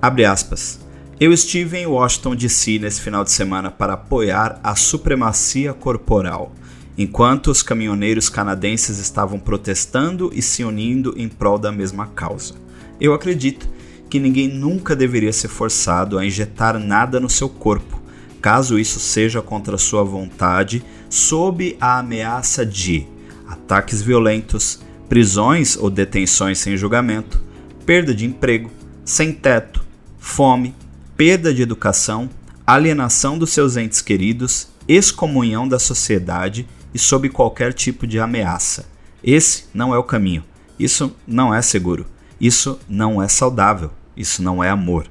abre 0.00 0.24
aspas, 0.24 0.80
eu 1.18 1.32
estive 1.32 1.78
em 1.78 1.86
Washington 1.86 2.36
DC 2.36 2.78
nesse 2.78 3.00
final 3.00 3.24
de 3.24 3.30
semana 3.30 3.70
para 3.70 3.94
apoiar 3.94 4.60
a 4.62 4.76
supremacia 4.76 5.72
corporal, 5.72 6.52
enquanto 6.98 7.50
os 7.50 7.62
caminhoneiros 7.62 8.28
canadenses 8.28 8.98
estavam 8.98 9.38
protestando 9.38 10.30
e 10.34 10.42
se 10.42 10.62
unindo 10.62 11.14
em 11.16 11.26
prol 11.26 11.58
da 11.58 11.72
mesma 11.72 12.06
causa. 12.08 12.54
Eu 13.00 13.14
acredito 13.14 13.66
que 14.10 14.20
ninguém 14.20 14.46
nunca 14.48 14.94
deveria 14.94 15.32
ser 15.32 15.48
forçado 15.48 16.18
a 16.18 16.24
injetar 16.24 16.78
nada 16.78 17.18
no 17.18 17.30
seu 17.30 17.48
corpo, 17.48 17.98
caso 18.42 18.78
isso 18.78 19.00
seja 19.00 19.40
contra 19.40 19.78
sua 19.78 20.04
vontade, 20.04 20.84
sob 21.08 21.78
a 21.80 21.98
ameaça 21.98 22.64
de 22.64 23.06
ataques 23.48 24.02
violentos, 24.02 24.80
prisões 25.08 25.78
ou 25.78 25.88
detenções 25.88 26.58
sem 26.58 26.76
julgamento, 26.76 27.42
perda 27.86 28.14
de 28.14 28.26
emprego, 28.26 28.70
sem 29.02 29.32
teto, 29.32 29.82
fome 30.18 30.74
perda 31.16 31.52
de 31.52 31.62
educação, 31.62 32.28
alienação 32.66 33.38
dos 33.38 33.50
seus 33.50 33.76
entes 33.76 34.02
queridos, 34.02 34.68
excomunhão 34.86 35.66
da 35.66 35.78
sociedade 35.78 36.68
e 36.92 36.98
sob 36.98 37.30
qualquer 37.30 37.72
tipo 37.72 38.06
de 38.06 38.20
ameaça. 38.20 38.86
Esse 39.24 39.64
não 39.72 39.94
é 39.94 39.98
o 39.98 40.04
caminho. 40.04 40.44
Isso 40.78 41.16
não 41.26 41.54
é 41.54 41.62
seguro. 41.62 42.06
Isso 42.38 42.78
não 42.86 43.22
é 43.22 43.28
saudável. 43.28 43.90
Isso 44.14 44.42
não 44.42 44.62
é 44.62 44.68
amor. 44.68 45.06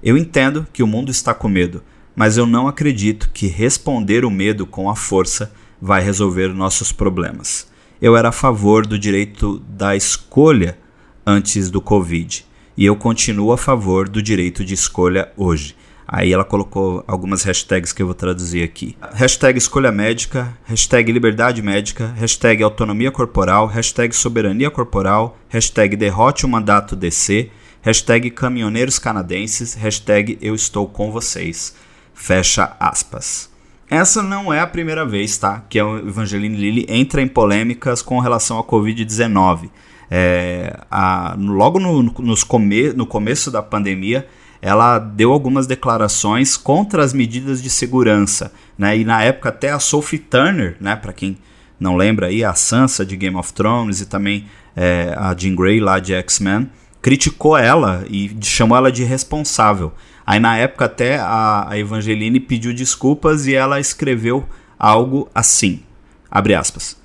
Eu 0.00 0.16
entendo 0.16 0.64
que 0.72 0.82
o 0.82 0.86
mundo 0.86 1.10
está 1.10 1.34
com 1.34 1.48
medo, 1.48 1.82
mas 2.14 2.36
eu 2.36 2.46
não 2.46 2.68
acredito 2.68 3.30
que 3.34 3.48
responder 3.48 4.24
o 4.24 4.30
medo 4.30 4.64
com 4.64 4.88
a 4.88 4.94
força 4.94 5.52
vai 5.82 6.00
resolver 6.00 6.54
nossos 6.54 6.92
problemas. 6.92 7.66
Eu 8.00 8.16
era 8.16 8.28
a 8.28 8.32
favor 8.32 8.86
do 8.86 8.96
direito 8.96 9.58
da 9.68 9.96
escolha 9.96 10.78
antes 11.26 11.68
do 11.68 11.80
Covid 11.80 12.47
e 12.78 12.86
eu 12.86 12.94
continuo 12.94 13.50
a 13.50 13.58
favor 13.58 14.08
do 14.08 14.22
direito 14.22 14.64
de 14.64 14.72
escolha 14.72 15.32
hoje. 15.36 15.74
Aí 16.06 16.32
ela 16.32 16.44
colocou 16.44 17.02
algumas 17.08 17.42
hashtags 17.42 17.92
que 17.92 18.00
eu 18.00 18.06
vou 18.06 18.14
traduzir 18.14 18.62
aqui. 18.62 18.96
Hashtag 19.14 19.58
escolha 19.58 19.90
médica, 19.90 20.56
hashtag 20.64 21.10
liberdade 21.10 21.60
médica, 21.60 22.14
hashtag 22.16 22.62
autonomia 22.62 23.10
corporal, 23.10 23.66
hashtag 23.66 24.14
soberania 24.14 24.70
corporal, 24.70 25.36
hashtag 25.48 25.96
derrote 25.96 26.46
o 26.46 26.48
mandato 26.48 26.94
DC, 26.94 27.50
hashtag 27.82 28.30
caminhoneiros 28.30 28.96
canadenses, 29.00 29.74
hashtag 29.74 30.38
eu 30.40 30.54
estou 30.54 30.86
com 30.86 31.10
vocês. 31.10 31.74
Fecha 32.14 32.76
aspas. 32.78 33.50
Essa 33.90 34.22
não 34.22 34.52
é 34.52 34.60
a 34.60 34.66
primeira 34.68 35.04
vez, 35.04 35.36
tá? 35.36 35.64
Que 35.68 35.80
a 35.80 35.84
Evangeline 35.84 36.56
Lilly 36.56 36.86
entra 36.88 37.20
em 37.20 37.26
polêmicas 37.26 38.02
com 38.02 38.20
relação 38.20 38.56
à 38.56 38.62
Covid-19. 38.62 39.68
É, 40.10 40.78
a, 40.90 41.36
logo 41.38 41.78
no, 41.78 42.02
nos 42.02 42.42
come, 42.42 42.92
no 42.92 43.06
começo 43.06 43.50
da 43.50 43.62
pandemia, 43.62 44.26
ela 44.60 44.98
deu 44.98 45.32
algumas 45.32 45.66
declarações 45.66 46.56
contra 46.56 47.04
as 47.04 47.12
medidas 47.12 47.62
de 47.62 47.70
segurança, 47.70 48.52
né? 48.76 48.98
E 48.98 49.04
na 49.04 49.22
época 49.22 49.50
até 49.50 49.70
a 49.70 49.78
Sophie 49.78 50.18
Turner, 50.18 50.76
né? 50.80 50.96
Para 50.96 51.12
quem 51.12 51.38
não 51.78 51.96
lembra 51.96 52.26
aí, 52.26 52.44
a 52.44 52.54
Sansa 52.54 53.06
de 53.06 53.16
Game 53.16 53.36
of 53.36 53.52
Thrones 53.52 54.00
e 54.00 54.06
também 54.06 54.46
é, 54.74 55.14
a 55.16 55.34
Jean 55.36 55.54
Grey 55.54 55.80
lá 55.80 56.00
de 56.00 56.12
X-Men, 56.12 56.68
criticou 57.00 57.56
ela 57.56 58.04
e 58.10 58.36
chamou 58.42 58.76
ela 58.76 58.90
de 58.90 59.04
responsável. 59.04 59.92
Aí 60.26 60.40
na 60.40 60.56
época 60.56 60.86
até 60.86 61.18
a, 61.18 61.66
a 61.68 61.78
Evangeline 61.78 62.40
pediu 62.40 62.74
desculpas 62.74 63.46
e 63.46 63.54
ela 63.54 63.78
escreveu 63.78 64.46
algo 64.78 65.30
assim, 65.34 65.82
abre 66.30 66.54
aspas. 66.54 66.97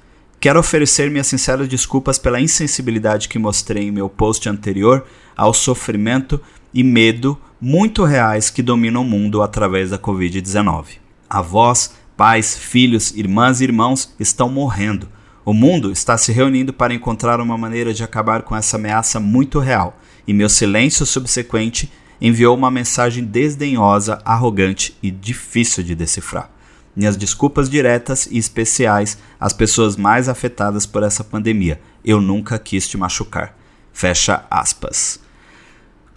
Quero 0.44 0.60
oferecer 0.60 1.10
minhas 1.10 1.28
sinceras 1.28 1.70
desculpas 1.70 2.20
pela 2.20 2.42
insensibilidade 2.42 3.30
que 3.30 3.40
mostrei 3.40 3.88
em 3.88 3.92
meu 3.92 4.10
post 4.10 4.50
anterior 4.50 5.06
ao 5.38 5.54
sofrimento 5.54 6.38
e 6.74 6.84
medo 6.84 7.40
muito 7.62 8.04
reais 8.04 8.50
que 8.50 8.62
dominam 8.62 9.04
o 9.04 9.06
mundo 9.06 9.42
através 9.42 9.92
da 9.92 9.98
Covid-19. 9.98 10.98
Avós, 11.30 11.94
pais, 12.18 12.58
filhos, 12.58 13.16
irmãs 13.16 13.62
e 13.62 13.64
irmãos 13.64 14.14
estão 14.20 14.50
morrendo. 14.50 15.08
O 15.46 15.54
mundo 15.54 15.94
está 15.94 16.18
se 16.18 16.34
reunindo 16.34 16.74
para 16.74 16.94
encontrar 16.94 17.40
uma 17.40 17.58
maneira 17.58 17.94
de 17.94 18.04
acabar 18.04 18.42
com 18.42 18.54
essa 18.54 18.76
ameaça 18.76 19.22
muito 19.22 19.60
real, 19.60 19.98
e 20.28 20.34
meu 20.34 20.50
silêncio 20.50 21.06
subsequente 21.06 21.90
enviou 22.20 22.54
uma 22.54 22.70
mensagem 22.70 23.24
desdenhosa, 23.24 24.22
arrogante 24.26 24.94
e 25.02 25.10
difícil 25.10 25.86
de 25.86 25.96
decifrar. 25.96 26.53
Minhas 26.96 27.18
desculpas 27.18 27.70
diretas 27.70 28.28
e 28.30 28.38
especiais 28.38 29.18
às 29.40 29.54
pessoas 29.54 29.96
mais 29.96 30.30
afetadas 30.30 30.86
por 30.86 31.04
essa 31.04 31.24
pandemia. 31.24 31.80
Eu 32.06 32.22
nunca 32.22 32.60
quis 32.60 32.88
te 32.88 32.98
machucar. 32.98 33.58
Fecha 33.92 34.46
aspas. 34.50 35.20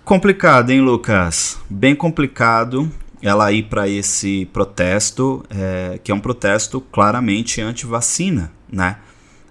Complicado, 0.05 0.71
hein, 0.71 0.81
Lucas? 0.81 1.59
Bem 1.69 1.95
complicado 1.95 2.91
ela 3.23 3.51
ir 3.51 3.65
para 3.65 3.89
esse 3.89 4.47
protesto, 4.53 5.45
é, 5.51 5.99
que 6.03 6.13
é 6.13 6.15
um 6.15 6.21
protesto 6.21 6.81
claramente 6.81 7.61
anti-vacina, 7.61 8.53
né? 8.71 8.99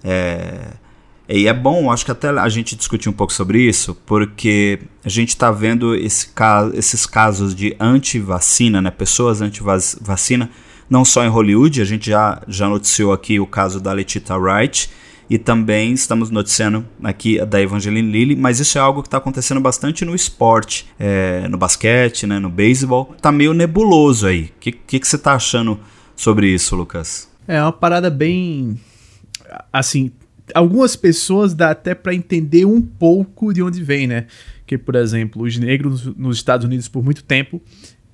É, 0.04 0.74
e 1.28 1.48
é 1.48 1.54
bom, 1.54 1.92
acho 1.92 2.06
que 2.06 2.12
até 2.12 2.30
a 2.30 2.48
gente 2.50 2.76
discutir 2.76 3.10
um 3.10 3.14
pouco 3.14 3.34
sobre 3.34 3.60
isso, 3.60 3.96
porque 4.06 4.80
a 5.04 5.10
gente 5.10 5.30
está 5.30 5.50
vendo 5.50 5.96
esse, 5.96 6.30
esses 6.74 7.06
casos 7.06 7.56
de 7.56 7.76
anti-vacina, 7.80 8.82
né? 8.82 8.92
Pessoas 8.92 9.42
anti-vacina 9.42 10.50
não 10.90 11.04
só 11.04 11.24
em 11.24 11.30
Hollywood, 11.30 11.82
a 11.82 11.86
gente 11.86 12.10
já, 12.10 12.42
já 12.48 12.68
noticiou 12.68 13.12
aqui 13.12 13.40
o 13.40 13.46
caso 13.46 13.80
da 13.80 13.92
Letita 13.94 14.38
Wright, 14.38 14.90
e 15.30 15.38
também 15.38 15.94
estamos 15.94 16.30
noticiando 16.30 16.86
aqui 17.04 17.44
da 17.46 17.60
Evangeline 17.60 18.12
Lilly, 18.12 18.36
mas 18.36 18.60
isso 18.60 18.78
é 18.78 18.82
algo 18.82 19.02
que 19.02 19.08
está 19.08 19.18
acontecendo 19.18 19.60
bastante 19.60 20.06
no 20.06 20.14
esporte, 20.14 20.86
é, 21.00 21.48
no 21.48 21.58
basquete, 21.58 22.28
né, 22.28 22.38
no 22.38 22.50
beisebol. 22.50 23.16
Tá 23.22 23.32
meio 23.32 23.54
nebuloso 23.54 24.28
aí. 24.28 24.52
O 24.56 24.60
que, 24.60 24.72
que, 24.72 25.00
que 25.00 25.08
você 25.08 25.18
tá 25.18 25.34
achando 25.34 25.80
sobre 26.16 26.48
isso, 26.48 26.76
Lucas? 26.76 27.28
É 27.48 27.60
uma 27.62 27.72
parada 27.72 28.10
bem. 28.10 28.80
Assim, 29.74 30.12
algumas 30.54 30.96
pessoas 30.96 31.54
dá 31.54 31.72
até 31.72 31.96
para 31.96 32.14
entender 32.14 32.66
um 32.66 32.82
pouco 32.82 33.52
de 33.52 33.64
onde 33.64 33.84
vem, 33.84 34.06
né? 34.06 34.28
Que, 34.68 34.78
por 34.78 34.96
exemplo, 34.96 35.44
os 35.44 35.58
negros 35.58 36.06
nos 36.16 36.38
Estados 36.38 36.66
Unidos 36.66 36.88
por 36.88 37.04
muito 37.04 37.24
tempo 37.24 37.62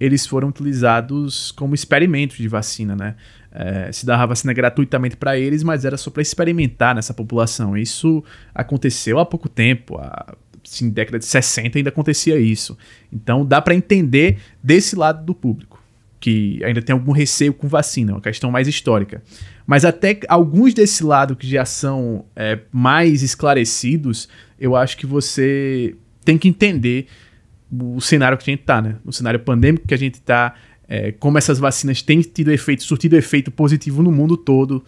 eles 0.02 0.26
foram 0.26 0.48
utilizados 0.48 1.52
como 1.52 1.76
experimentos 1.76 2.38
de 2.38 2.48
vacina, 2.48 2.96
né? 2.96 3.16
É, 3.52 3.92
se 3.92 4.04
dava 4.04 4.26
vacina 4.26 4.52
gratuitamente 4.52 5.16
para 5.16 5.38
eles, 5.38 5.62
mas 5.62 5.86
era 5.86 5.96
só 5.96 6.10
para 6.10 6.24
experimentar 6.24 6.96
nessa 6.96 7.14
população. 7.14 7.78
Isso 7.78 8.24
aconteceu 8.56 9.20
há 9.20 9.26
pouco 9.28 9.48
tempo, 9.48 10.00
há 10.00 10.34
assim, 10.66 10.90
década 10.90 11.20
de 11.20 11.26
60 11.26 11.78
ainda 11.78 11.90
acontecia 11.90 12.40
isso. 12.40 12.76
Então 13.14 13.46
dá 13.46 13.62
para 13.62 13.76
entender 13.76 14.40
desse 14.64 14.96
lado 14.96 15.24
do 15.24 15.36
público 15.36 15.80
que 16.20 16.64
ainda 16.64 16.82
tem 16.82 16.94
algum 16.94 17.12
receio 17.12 17.54
com 17.54 17.68
vacina, 17.68 18.14
uma 18.14 18.22
questão 18.22 18.50
mais 18.50 18.68
histórica. 18.68 19.22
Mas 19.68 19.86
até 19.86 20.20
alguns 20.28 20.74
desse 20.74 21.04
lado 21.04 21.36
que 21.36 21.48
já 21.48 21.66
são 21.66 22.26
é, 22.36 22.60
mais 22.72 23.22
esclarecidos, 23.22 24.28
eu 24.60 24.76
acho 24.76 24.98
que 24.98 25.06
você 25.06 25.96
tem 26.26 26.40
que 26.40 26.48
entender 26.48 27.08
o 27.72 28.02
cenário 28.02 28.38
que 28.38 28.50
a 28.50 28.52
gente 28.52 28.62
está, 28.62 28.82
né? 28.82 28.98
O 29.06 29.12
cenário 29.12 29.40
pandêmico 29.40 29.88
que 29.88 29.94
a 29.94 29.98
gente 29.98 30.16
está, 30.16 30.54
é, 30.88 31.12
como 31.14 31.38
essas 31.38 31.58
vacinas 31.58 32.02
têm 32.02 32.22
tido 32.22 32.52
efeito, 32.52 32.84
surtido 32.84 33.16
efeito 33.16 33.50
positivo 33.50 34.04
no 34.04 34.12
mundo 34.12 34.36
todo. 34.36 34.84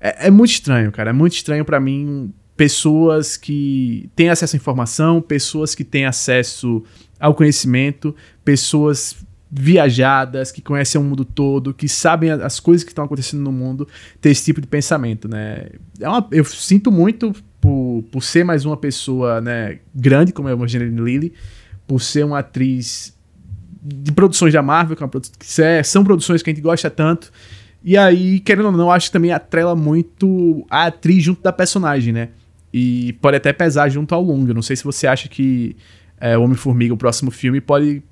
É, 0.00 0.28
é 0.28 0.30
muito 0.30 0.52
estranho, 0.52 0.92
cara. 0.92 1.10
É 1.10 1.12
muito 1.12 1.34
estranho 1.34 1.64
para 1.64 1.80
mim 1.80 2.32
pessoas 2.56 3.36
que 3.36 4.10
têm 4.16 4.30
acesso 4.30 4.56
à 4.56 4.58
informação, 4.58 5.20
pessoas 5.20 5.74
que 5.74 5.84
têm 5.84 6.06
acesso 6.06 6.82
ao 7.18 7.34
conhecimento, 7.34 8.14
pessoas 8.44 9.16
viajadas, 9.50 10.52
que 10.52 10.60
conhecem 10.60 11.00
o 11.00 11.04
mundo 11.04 11.24
todo, 11.24 11.72
que 11.72 11.88
sabem 11.88 12.30
as 12.30 12.60
coisas 12.60 12.84
que 12.84 12.90
estão 12.90 13.04
acontecendo 13.04 13.40
no 13.40 13.50
mundo, 13.50 13.88
ter 14.20 14.30
esse 14.30 14.44
tipo 14.44 14.60
de 14.60 14.66
pensamento, 14.66 15.26
né? 15.26 15.68
É 15.98 16.08
uma, 16.08 16.26
eu 16.30 16.44
sinto 16.44 16.92
muito 16.92 17.32
por, 17.60 18.04
por 18.12 18.22
ser 18.22 18.44
mais 18.44 18.64
uma 18.64 18.76
pessoa 18.76 19.40
né, 19.40 19.78
grande, 19.94 20.32
como 20.32 20.48
é 20.48 20.52
a 20.52 20.54
Evangeline 20.54 21.00
Lilly, 21.00 21.32
por 21.88 22.00
ser 22.00 22.24
uma 22.24 22.40
atriz 22.40 23.16
de 23.82 24.12
produções 24.12 24.52
da 24.52 24.62
Marvel, 24.62 24.94
que, 24.94 25.02
é 25.02 25.06
uma, 25.06 25.10
que 25.10 25.62
é, 25.62 25.82
são 25.82 26.04
produções 26.04 26.42
que 26.42 26.50
a 26.50 26.52
gente 26.52 26.62
gosta 26.62 26.90
tanto. 26.90 27.32
E 27.82 27.96
aí, 27.96 28.38
querendo 28.40 28.66
ou 28.66 28.72
não, 28.72 28.92
acho 28.92 29.06
que 29.06 29.12
também 29.12 29.32
atrela 29.32 29.74
muito 29.74 30.66
a 30.70 30.86
atriz 30.86 31.24
junto 31.24 31.42
da 31.42 31.52
personagem, 31.52 32.12
né? 32.12 32.28
E 32.72 33.14
pode 33.14 33.38
até 33.38 33.52
pesar 33.52 33.88
junto 33.88 34.14
ao 34.14 34.22
longo. 34.22 34.52
Não 34.52 34.62
sei 34.62 34.76
se 34.76 34.84
você 34.84 35.06
acha 35.06 35.28
que 35.28 35.74
é, 36.20 36.36
Homem-Formiga, 36.36 36.92
o 36.92 36.98
próximo 36.98 37.30
filme, 37.30 37.60
pode 37.60 38.02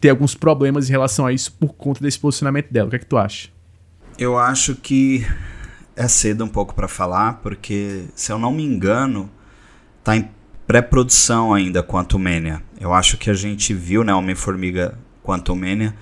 ter 0.00 0.10
alguns 0.10 0.34
problemas 0.34 0.88
em 0.88 0.92
relação 0.92 1.24
a 1.24 1.32
isso 1.32 1.52
por 1.52 1.74
conta 1.74 2.02
desse 2.02 2.18
posicionamento 2.18 2.72
dela. 2.72 2.88
O 2.88 2.90
que 2.90 2.96
é 2.96 2.98
que 2.98 3.06
tu 3.06 3.16
acha? 3.16 3.48
Eu 4.18 4.36
acho 4.36 4.74
que 4.74 5.24
é 5.94 6.08
cedo 6.08 6.44
um 6.44 6.48
pouco 6.48 6.74
para 6.74 6.88
falar, 6.88 7.34
porque 7.34 8.06
se 8.14 8.32
eu 8.32 8.38
não 8.38 8.52
me 8.52 8.64
engano, 8.64 9.30
tá 10.02 10.16
em 10.16 10.28
pré-produção 10.66 11.54
ainda 11.54 11.82
Quantum 11.82 12.18
Mania. 12.18 12.62
Eu 12.80 12.92
acho 12.92 13.16
que 13.16 13.30
a 13.30 13.34
gente 13.34 13.72
viu, 13.72 14.02
né, 14.02 14.12
Homem-Formiga 14.12 14.98
Quantum 15.22 15.54
Mania. 15.54 15.94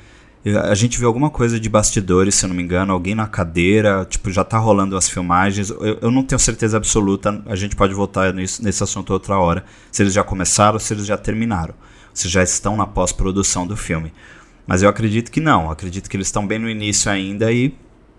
A 0.64 0.74
gente 0.74 0.98
viu 0.98 1.08
alguma 1.08 1.30
coisa 1.30 1.58
de 1.58 1.68
bastidores, 1.68 2.34
se 2.34 2.44
eu 2.44 2.48
não 2.48 2.56
me 2.56 2.62
engano, 2.62 2.92
alguém 2.92 3.14
na 3.14 3.26
cadeira, 3.26 4.04
tipo, 4.04 4.30
já 4.30 4.44
tá 4.44 4.58
rolando 4.58 4.96
as 4.96 5.08
filmagens. 5.08 5.70
Eu, 5.70 5.98
eu 6.02 6.10
não 6.10 6.22
tenho 6.22 6.38
certeza 6.38 6.76
absoluta, 6.76 7.42
a 7.46 7.56
gente 7.56 7.74
pode 7.74 7.94
voltar 7.94 8.32
nisso, 8.34 8.62
nesse 8.62 8.82
assunto 8.82 9.12
outra 9.12 9.38
hora, 9.38 9.64
se 9.90 10.02
eles 10.02 10.12
já 10.12 10.22
começaram 10.22 10.78
se 10.78 10.92
eles 10.92 11.06
já 11.06 11.16
terminaram. 11.16 11.74
Se 12.12 12.28
já 12.28 12.42
estão 12.42 12.76
na 12.76 12.86
pós-produção 12.86 13.66
do 13.66 13.76
filme. 13.76 14.12
Mas 14.66 14.82
eu 14.82 14.88
acredito 14.88 15.30
que 15.30 15.40
não, 15.40 15.70
acredito 15.70 16.08
que 16.08 16.16
eles 16.16 16.28
estão 16.28 16.46
bem 16.46 16.58
no 16.58 16.70
início 16.70 17.10
ainda 17.10 17.50
e 17.52 17.74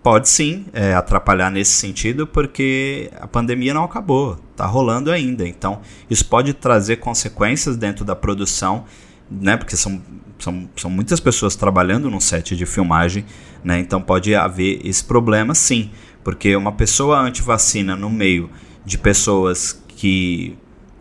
pode 0.06 0.28
sim 0.28 0.66
é, 0.72 0.94
atrapalhar 0.94 1.50
nesse 1.50 1.72
sentido, 1.72 2.28
porque 2.28 3.10
a 3.18 3.26
pandemia 3.26 3.74
não 3.74 3.82
acabou, 3.82 4.38
está 4.52 4.64
rolando 4.64 5.10
ainda. 5.10 5.44
Então, 5.48 5.80
isso 6.08 6.24
pode 6.26 6.54
trazer 6.54 6.98
consequências 6.98 7.76
dentro 7.76 8.04
da 8.04 8.14
produção, 8.14 8.84
né? 9.28 9.56
Porque 9.56 9.76
são, 9.76 10.00
são, 10.38 10.70
são 10.76 10.88
muitas 10.88 11.18
pessoas 11.18 11.56
trabalhando 11.56 12.08
num 12.08 12.20
set 12.20 12.54
de 12.54 12.64
filmagem, 12.64 13.24
né? 13.64 13.80
Então 13.80 14.00
pode 14.00 14.32
haver 14.32 14.80
esse 14.84 15.02
problema 15.02 15.56
sim. 15.56 15.90
Porque 16.22 16.54
uma 16.54 16.70
pessoa 16.70 17.18
anti-vacina 17.18 17.96
no 17.96 18.08
meio 18.08 18.48
de 18.84 18.96
pessoas 18.96 19.82
que. 19.88 20.56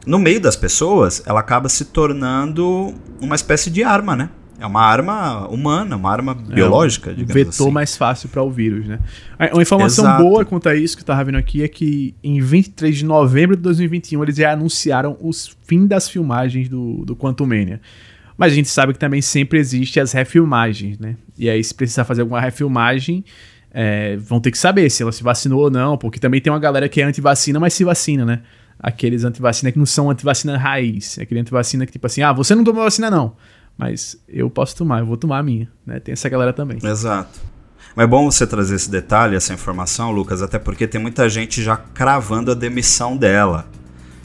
No 0.08 0.18
meio 0.18 0.41
das 0.41 0.56
pessoas, 0.56 1.22
ela 1.28 1.41
acaba 1.41 1.70
se 1.70 1.86
tornando 1.86 2.91
uma 3.22 3.36
espécie 3.36 3.70
de 3.70 3.84
arma, 3.84 4.15
né? 4.15 4.32
É 4.60 4.65
uma 4.65 4.82
arma 4.82 5.48
humana, 5.48 5.96
uma 5.96 6.12
arma 6.12 6.38
é, 6.50 6.54
biológica, 6.56 7.12
digamos 7.12 7.34
vetor 7.34 7.68
assim. 7.68 7.72
mais 7.72 7.98
fácil 7.98 8.30
para 8.30 8.41
o 8.41 8.50
vírus, 8.50 8.88
né? 8.88 9.00
Uma 9.52 9.62
informação 9.62 10.06
Exato. 10.06 10.24
boa 10.24 10.46
quanto 10.46 10.70
a 10.70 10.76
isso 10.76 10.96
que 10.96 11.04
eu 11.04 11.08
tava 11.08 11.24
vendo 11.26 11.38
aqui 11.38 11.62
é 11.63 11.68
que 11.68 12.15
em 12.24 12.39
23 12.39 12.98
de 12.98 13.06
novembro 13.06 13.56
de 13.56 13.62
2021 13.62 14.24
eles 14.24 14.36
já 14.36 14.54
anunciaram 14.54 15.18
os 15.20 15.56
fim 15.65 15.86
das 15.86 16.10
filmagens 16.10 16.70
do, 16.70 17.04
do 17.06 17.15
Quantum 17.15 17.46
Mania. 17.46 17.82
Mas 18.38 18.54
a 18.54 18.56
gente 18.56 18.70
sabe 18.70 18.94
que 18.94 19.00
também 19.00 19.22
sempre 19.22 19.60
existe 19.60 20.00
as 20.00 20.12
refilmagens, 20.12 21.00
né? 21.00 21.15
E 21.38 21.50
aí 21.50 21.63
se 21.63 21.74
precisar 21.74 22.06
fazer 22.06 22.22
alguma 22.22 22.39
refilmagem, 22.39 23.24
é, 23.72 24.15
vão 24.18 24.39
ter 24.39 24.52
que 24.52 24.58
saber 24.58 24.89
se 24.89 25.04
ela 25.04 25.12
se 25.12 25.22
vacinou 25.22 25.63
ou 25.63 25.70
não, 25.70 25.98
porque 25.98 26.18
também 26.18 26.39
tem 26.39 26.52
uma 26.52 26.60
galera 26.60 26.88
que 26.88 27.02
é 27.02 27.04
anti-vacina, 27.04 27.60
mas 27.60 27.74
se 27.74 27.84
vacina, 27.84 28.24
né? 28.26 28.41
Aqueles 28.80 29.26
anti-vacina 29.26 29.72
que 29.72 29.78
não 29.78 29.86
são 29.86 30.10
anti-vacina 30.10 30.58
raiz. 30.58 31.20
Aquele 31.20 31.41
anti-vacina 31.41 31.86
que 31.86 31.91
tipo 31.91 32.08
assim, 32.08 32.22
ah, 32.22 32.32
você 32.32 32.56
não 32.56 32.63
tomou 32.63 32.84
vacina 32.84 33.10
não. 33.10 33.36
Mas 33.78 34.18
eu 34.28 34.50
posso 34.50 34.76
tomar, 34.76 35.00
eu 35.00 35.06
vou 35.06 35.18
tomar 35.18 35.40
a 35.40 35.44
minha, 35.44 35.70
né? 35.86 36.00
Tem 36.00 36.14
essa 36.14 36.30
galera 36.30 36.54
também. 36.54 36.80
Exato. 36.84 37.40
Mas 37.96 38.04
é 38.04 38.08
bom 38.08 38.30
você 38.30 38.46
trazer 38.46 38.76
esse 38.76 38.90
detalhe, 38.90 39.36
essa 39.36 39.54
informação, 39.54 40.12
Lucas, 40.12 40.42
até 40.42 40.60
porque 40.60 40.88
tem 40.88 41.00
muita 41.00 41.30
gente 41.30 41.64
já 41.64 41.78
cravando 41.78 42.52
a 42.52 42.54
demissão 42.54 43.16
dela. 43.16 43.68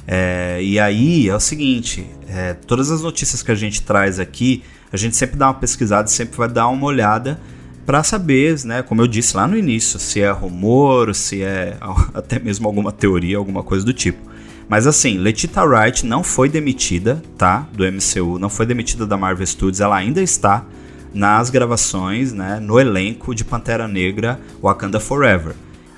É, 0.07 0.59
e 0.63 0.79
aí 0.79 1.29
é 1.29 1.35
o 1.35 1.41
seguinte: 1.41 2.05
é, 2.29 2.55
todas 2.55 2.91
as 2.91 3.03
notícias 3.03 3.43
que 3.43 3.51
a 3.53 3.55
gente 3.55 3.83
traz 3.83 4.19
aqui, 4.19 4.63
a 4.93 4.97
gente 4.97 5.17
sempre 5.17 5.37
dá 5.37 5.47
uma 5.47 5.55
pesquisada, 5.55 6.09
sempre 6.09 6.37
vai 6.37 6.49
dar 6.49 6.69
uma 6.69 6.87
olhada 6.87 7.41
para 7.87 8.03
saber, 8.03 8.57
né, 8.65 8.83
como 8.83 9.03
eu 9.03 9.07
disse 9.07 9.37
lá 9.37 9.47
no 9.47 9.57
início, 9.57 9.99
se 9.99 10.21
é 10.21 10.31
rumor, 10.31 11.15
se 11.15 11.43
é 11.43 11.77
até 12.15 12.39
mesmo 12.39 12.67
alguma 12.67 12.93
teoria, 12.93 13.37
alguma 13.37 13.63
coisa 13.63 13.85
do 13.85 13.93
tipo. 13.93 14.31
Mas 14.71 14.87
assim, 14.87 15.19
Letita 15.19 15.65
Wright 15.65 16.07
não 16.07 16.23
foi 16.23 16.49
demitida, 16.49 17.21
tá? 17.37 17.67
Do 17.73 17.83
MCU, 17.85 18.39
não 18.39 18.49
foi 18.49 18.65
demitida 18.65 19.05
da 19.05 19.17
Marvel 19.17 19.45
Studios, 19.45 19.81
ela 19.81 19.97
ainda 19.97 20.23
está 20.23 20.65
nas 21.13 21.51
gravações, 21.51 22.33
né, 22.33 22.61
no 22.61 22.79
elenco 22.79 23.35
de 23.35 23.45
Pantera 23.45 23.89
Negra 23.89 24.39
Wakanda 24.63 25.01
Forever. 25.01 25.57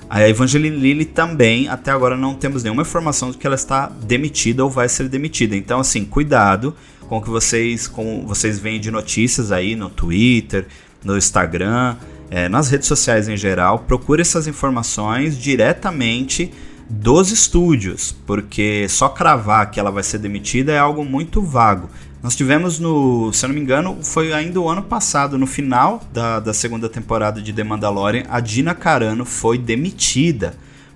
A 0.09 0.27
Evangeline 0.27 0.75
Lilly 0.75 1.05
também, 1.05 1.67
até 1.67 1.91
agora 1.91 2.17
não 2.17 2.33
temos 2.33 2.63
nenhuma 2.63 2.81
informação 2.81 3.29
de 3.29 3.37
que 3.37 3.45
ela 3.45 3.55
está 3.55 3.85
demitida 3.85 4.63
ou 4.63 4.71
vai 4.71 4.89
ser 4.89 5.07
demitida. 5.07 5.55
Então, 5.55 5.79
assim, 5.79 6.03
cuidado 6.03 6.75
com 7.01 7.17
o 7.17 7.21
que 7.21 7.29
vocês, 7.29 7.87
com 7.87 8.25
vocês 8.25 8.57
veem 8.57 8.79
de 8.79 8.89
notícias 8.89 9.51
aí 9.51 9.75
no 9.75 9.87
Twitter, 9.87 10.65
no 11.03 11.15
Instagram, 11.15 11.95
é, 12.31 12.49
nas 12.49 12.71
redes 12.71 12.87
sociais 12.87 13.29
em 13.29 13.37
geral. 13.37 13.79
Procure 13.87 14.21
essas 14.23 14.47
informações 14.47 15.37
diretamente 15.37 16.51
dos 16.89 17.31
estúdios, 17.31 18.15
porque 18.25 18.87
só 18.89 19.09
cravar 19.09 19.71
que 19.71 19.79
ela 19.79 19.91
vai 19.91 20.03
ser 20.03 20.19
demitida 20.19 20.71
é 20.71 20.77
algo 20.77 21.03
muito 21.03 21.41
vago. 21.41 21.89
Nós 22.21 22.35
tivemos 22.35 22.79
no, 22.79 23.33
se 23.33 23.43
eu 23.45 23.49
não 23.49 23.55
me 23.55 23.61
engano, 23.61 23.97
foi 24.01 24.31
ainda 24.31 24.59
o 24.59 24.69
ano 24.69 24.83
passado, 24.83 25.37
no 25.37 25.45
final 25.45 26.01
da, 26.13 26.39
da 26.39 26.53
segunda 26.53 26.87
temporada 26.87 27.41
de 27.41 27.51
The 27.51 27.63
Mandalorian, 27.63 28.23
a 28.29 28.39
Dina 28.39 28.73
Carano 28.73 29.25
foi 29.25 29.57
demitida 29.57 30.55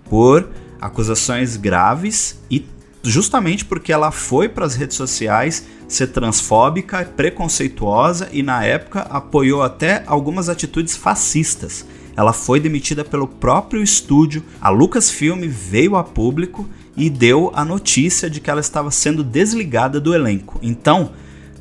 por 0.09 0.49
acusações 0.79 1.57
graves 1.57 2.39
e 2.49 2.65
justamente 3.03 3.65
porque 3.65 3.91
ela 3.91 4.11
foi 4.11 4.47
para 4.47 4.65
as 4.65 4.75
redes 4.75 4.95
sociais 4.95 5.65
ser 5.87 6.07
transfóbica, 6.07 7.03
preconceituosa 7.03 8.29
e 8.31 8.43
na 8.43 8.63
época 8.63 9.01
apoiou 9.01 9.63
até 9.63 10.03
algumas 10.07 10.49
atitudes 10.49 10.95
fascistas 10.95 11.85
ela 12.17 12.33
foi 12.33 12.59
demitida 12.59 13.05
pelo 13.05 13.27
próprio 13.27 13.83
estúdio. 13.83 14.43
A 14.59 14.69
Lucasfilm 14.69 15.47
veio 15.47 15.95
a 15.95 16.03
público 16.03 16.67
e 16.95 17.11
deu 17.11 17.51
a 17.53 17.63
notícia 17.63 18.27
de 18.27 18.41
que 18.41 18.49
ela 18.49 18.59
estava 18.59 18.89
sendo 18.89 19.23
desligada 19.23 20.01
do 20.01 20.15
elenco. 20.15 20.59
Então, 20.63 21.11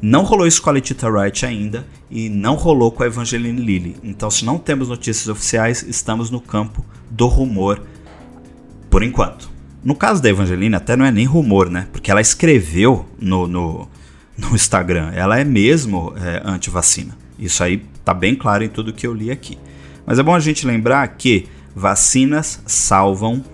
não 0.00 0.24
rolou 0.24 0.46
isso 0.46 0.62
com 0.62 0.70
a 0.70 0.72
Letita 0.72 1.10
Wright 1.10 1.44
ainda 1.44 1.86
e 2.10 2.30
não 2.30 2.54
rolou 2.54 2.90
com 2.90 3.02
a 3.02 3.06
Evangeline 3.06 3.60
Lilly. 3.60 3.96
Então, 4.02 4.30
se 4.30 4.46
não 4.46 4.56
temos 4.56 4.88
notícias 4.88 5.28
oficiais, 5.28 5.82
estamos 5.86 6.30
no 6.30 6.40
campo 6.40 6.82
do 7.10 7.26
rumor 7.26 7.82
por 8.88 9.02
enquanto. 9.02 9.50
No 9.84 9.94
caso 9.94 10.22
da 10.22 10.30
Evangeline, 10.30 10.74
até 10.74 10.96
não 10.96 11.04
é 11.04 11.10
nem 11.10 11.26
rumor, 11.26 11.68
né? 11.68 11.86
Porque 11.92 12.10
ela 12.10 12.20
escreveu 12.22 13.06
no, 13.20 13.46
no, 13.46 13.86
no 14.38 14.54
Instagram. 14.54 15.10
Ela 15.12 15.38
é 15.38 15.44
mesmo 15.44 16.14
é, 16.16 16.40
anti-vacina. 16.44 17.16
Isso 17.38 17.62
aí 17.62 17.84
tá 18.02 18.14
bem 18.14 18.34
claro 18.34 18.64
em 18.64 18.70
tudo 18.70 18.92
que 18.94 19.06
eu 19.06 19.12
li 19.12 19.30
aqui. 19.30 19.58
Mas 20.06 20.18
é 20.18 20.22
bom 20.22 20.34
a 20.34 20.40
gente 20.40 20.66
lembrar 20.66 21.06
que 21.08 21.48
vacinas 21.74 22.62
salvam 22.64 23.44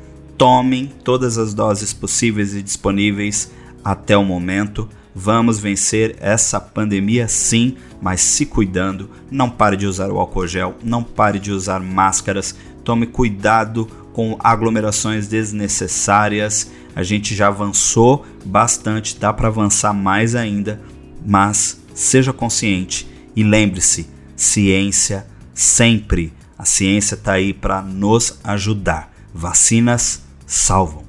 Tomem 0.43 0.91
todas 1.05 1.39
as 1.39 1.55
doses 1.55 1.93
possíveis 1.93 2.53
e 2.53 2.63
disponíveis 2.63 3.53
até 3.85 4.17
o 4.17 4.25
momento. 4.25 4.89
Vamos 5.15 5.61
vencer 5.61 6.17
essa 6.19 6.61
pandemia 6.61 7.29
sim, 7.29 7.77
mas 8.01 8.23
se 8.23 8.47
cuidando. 8.47 9.09
Não 9.31 9.49
pare 9.49 9.77
de 9.77 9.87
usar 9.87 10.11
o 10.11 10.19
álcool 10.19 10.49
gel, 10.49 10.75
não 10.83 11.05
pare 11.05 11.39
de 11.39 11.53
usar 11.53 11.79
máscaras. 11.79 12.57
Tome 12.83 13.07
cuidado 13.07 13.87
com 14.13 14.37
aglomerações 14.43 15.29
desnecessárias. 15.29 16.73
A 16.97 17.05
gente 17.05 17.37
já 17.37 17.47
avançou 17.47 18.27
bastante, 18.45 19.17
dá 19.17 19.33
para 19.33 19.47
avançar 19.47 19.93
mais 19.93 20.35
ainda, 20.35 20.81
mas 21.25 21.81
seja 21.95 22.33
consciente 22.33 23.07
e 23.37 23.45
lembre-se, 23.45 24.09
ciência 24.35 25.25
sempre. 25.55 26.33
A 26.63 26.65
ciência 26.65 27.17
está 27.17 27.33
aí 27.33 27.53
para 27.53 27.83
nos 27.83 28.39
ajudar. 28.45 29.13
Vacinas 29.35 30.23
salvam. 30.47 31.03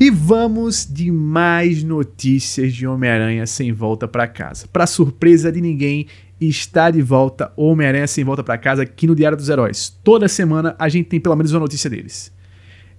E 0.00 0.10
vamos 0.10 0.88
de 0.90 1.10
mais 1.10 1.84
notícias 1.84 2.72
de 2.72 2.86
Homem-Aranha 2.86 3.46
sem 3.46 3.70
volta 3.70 4.08
para 4.08 4.26
casa. 4.28 4.66
Para 4.66 4.86
surpresa 4.86 5.52
de 5.52 5.60
ninguém, 5.60 6.06
está 6.40 6.90
de 6.90 7.02
volta 7.02 7.52
Homem-Aranha 7.54 8.06
sem 8.06 8.24
volta 8.24 8.42
para 8.42 8.56
casa 8.56 8.84
aqui 8.84 9.06
no 9.06 9.14
Diário 9.14 9.36
dos 9.36 9.50
Heróis. 9.50 9.90
Toda 10.02 10.26
semana 10.26 10.74
a 10.78 10.88
gente 10.88 11.10
tem 11.10 11.20
pelo 11.20 11.36
menos 11.36 11.52
uma 11.52 11.60
notícia 11.60 11.90
deles. 11.90 12.32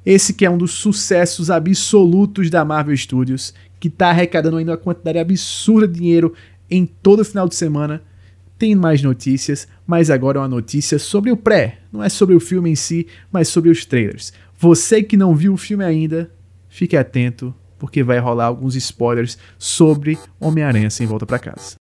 Esse 0.06 0.36
que 0.36 0.46
é 0.46 0.50
um 0.50 0.58
dos 0.58 0.72
sucessos 0.72 1.50
absolutos 1.50 2.52
da 2.52 2.64
Marvel 2.64 2.96
Studios, 2.96 3.56
que 3.80 3.88
está 3.88 4.10
arrecadando 4.10 4.58
ainda 4.58 4.74
uma 4.74 4.78
quantidade 4.78 5.18
absurda 5.18 5.88
de 5.88 6.00
dinheiro 6.00 6.34
em 6.70 6.86
todo 6.86 7.26
final 7.26 7.50
de 7.50 7.56
semana. 7.56 8.04
Tem 8.58 8.76
mais 8.76 9.02
notícias, 9.02 9.68
mas 9.86 10.12
agora 10.12 10.38
é 10.38 10.42
uma 10.42 10.48
notícia 10.48 11.00
sobre 11.00 11.32
o 11.32 11.38
pré. 11.38 11.80
Não 11.92 12.04
é 12.04 12.08
sobre 12.08 12.36
o 12.36 12.40
filme 12.40 12.70
em 12.70 12.76
si, 12.76 13.08
mas 13.32 13.48
sobre 13.48 13.72
os 13.72 13.84
trailers. 13.84 14.32
Você 14.60 15.02
que 15.02 15.18
não 15.18 15.36
viu 15.36 15.54
o 15.54 15.58
filme 15.58 15.84
ainda, 15.84 16.32
fique 16.70 16.96
atento, 16.96 17.54
porque 17.80 18.04
vai 18.04 18.20
rolar 18.20 18.46
alguns 18.46 18.76
spoilers 18.76 19.40
sobre 19.58 20.20
Homem-Aranha 20.40 20.92
sem 20.92 21.08
volta 21.08 21.26
para 21.26 21.40
casa. 21.40 21.76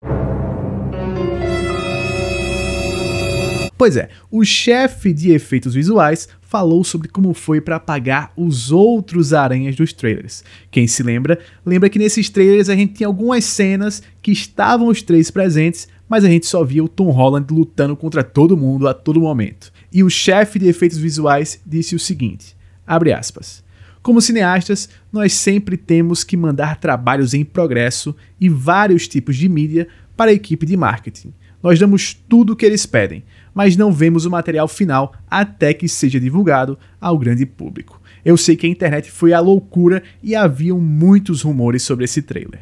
Pois 3.77 3.97
é, 3.97 4.11
o 4.31 4.45
chefe 4.45 5.13
de 5.13 5.33
efeitos 5.33 5.75
visuais 5.75 6.29
falou 6.53 6.85
sobre 6.85 7.09
como 7.09 7.33
foi 7.33 7.63
para 7.63 7.77
apagar 7.77 8.31
os 8.37 8.71
outros 8.71 9.33
aranhas 9.33 9.75
dos 9.75 9.91
trailers. 9.95 10.45
Quem 10.71 10.87
se 10.87 11.03
lembra, 11.03 11.39
lembra 11.65 11.89
que 11.89 11.99
nesses 11.99 12.29
trailers 12.29 12.69
a 12.69 12.77
gente 12.77 12.93
tinha 12.93 13.07
algumas 13.07 13.43
cenas 13.47 14.03
que 14.21 14.31
estavam 14.31 14.89
os 14.89 15.01
três 15.01 15.31
presentes, 15.31 15.89
mas 16.07 16.27
a 16.27 16.29
gente 16.29 16.45
só 16.45 16.63
via 16.63 16.85
o 16.85 16.89
Tom 16.91 17.09
Holland 17.09 17.47
lutando 17.51 17.97
contra 17.97 18.23
todo 18.23 18.55
mundo 18.55 18.87
a 18.87 18.93
todo 18.93 19.19
momento. 19.19 19.73
E 19.91 20.05
o 20.05 20.11
chefe 20.11 20.59
de 20.59 20.69
efeitos 20.69 20.99
visuais 20.99 21.59
disse 21.67 21.97
o 21.97 21.99
seguinte: 21.99 22.55
abre 22.87 23.15
aspas. 23.15 23.65
Como 24.03 24.21
cineastas, 24.21 24.91
nós 25.11 25.33
sempre 25.33 25.79
temos 25.79 26.23
que 26.23 26.37
mandar 26.37 26.77
trabalhos 26.77 27.33
em 27.33 27.47
progresso 27.47 28.15
e 28.39 28.51
vários 28.51 29.09
tipos 29.09 29.39
de 29.39 29.49
mídia 29.49 29.89
para 30.15 30.31
a 30.31 30.35
equipe 30.35 30.67
de 30.67 30.77
marketing. 30.77 31.33
Nós 31.63 31.79
damos 31.79 32.13
tudo 32.13 32.53
o 32.53 32.57
que 32.57 32.67
eles 32.67 32.85
pedem, 32.85 33.23
mas 33.55 33.77
não 33.77 33.93
vemos 33.93 34.25
o 34.25 34.31
material 34.31 34.69
final 34.69 35.13
até 35.31 35.75
que 35.75 35.89
seja 35.89 36.19
divulgado 36.19 36.79
ao 37.01 37.19
grande 37.19 37.47
público. 37.47 38.01
Eu 38.25 38.37
sei 38.37 38.57
que 38.57 38.67
a 38.67 38.71
internet 38.71 39.11
foi 39.11 39.33
a 39.33 39.41
loucura 39.41 40.03
e 40.23 40.35
haviam 40.35 40.81
muitos 40.81 41.43
rumores 41.43 41.83
sobre 41.83 42.05
esse 42.05 42.23
trailer. 42.23 42.61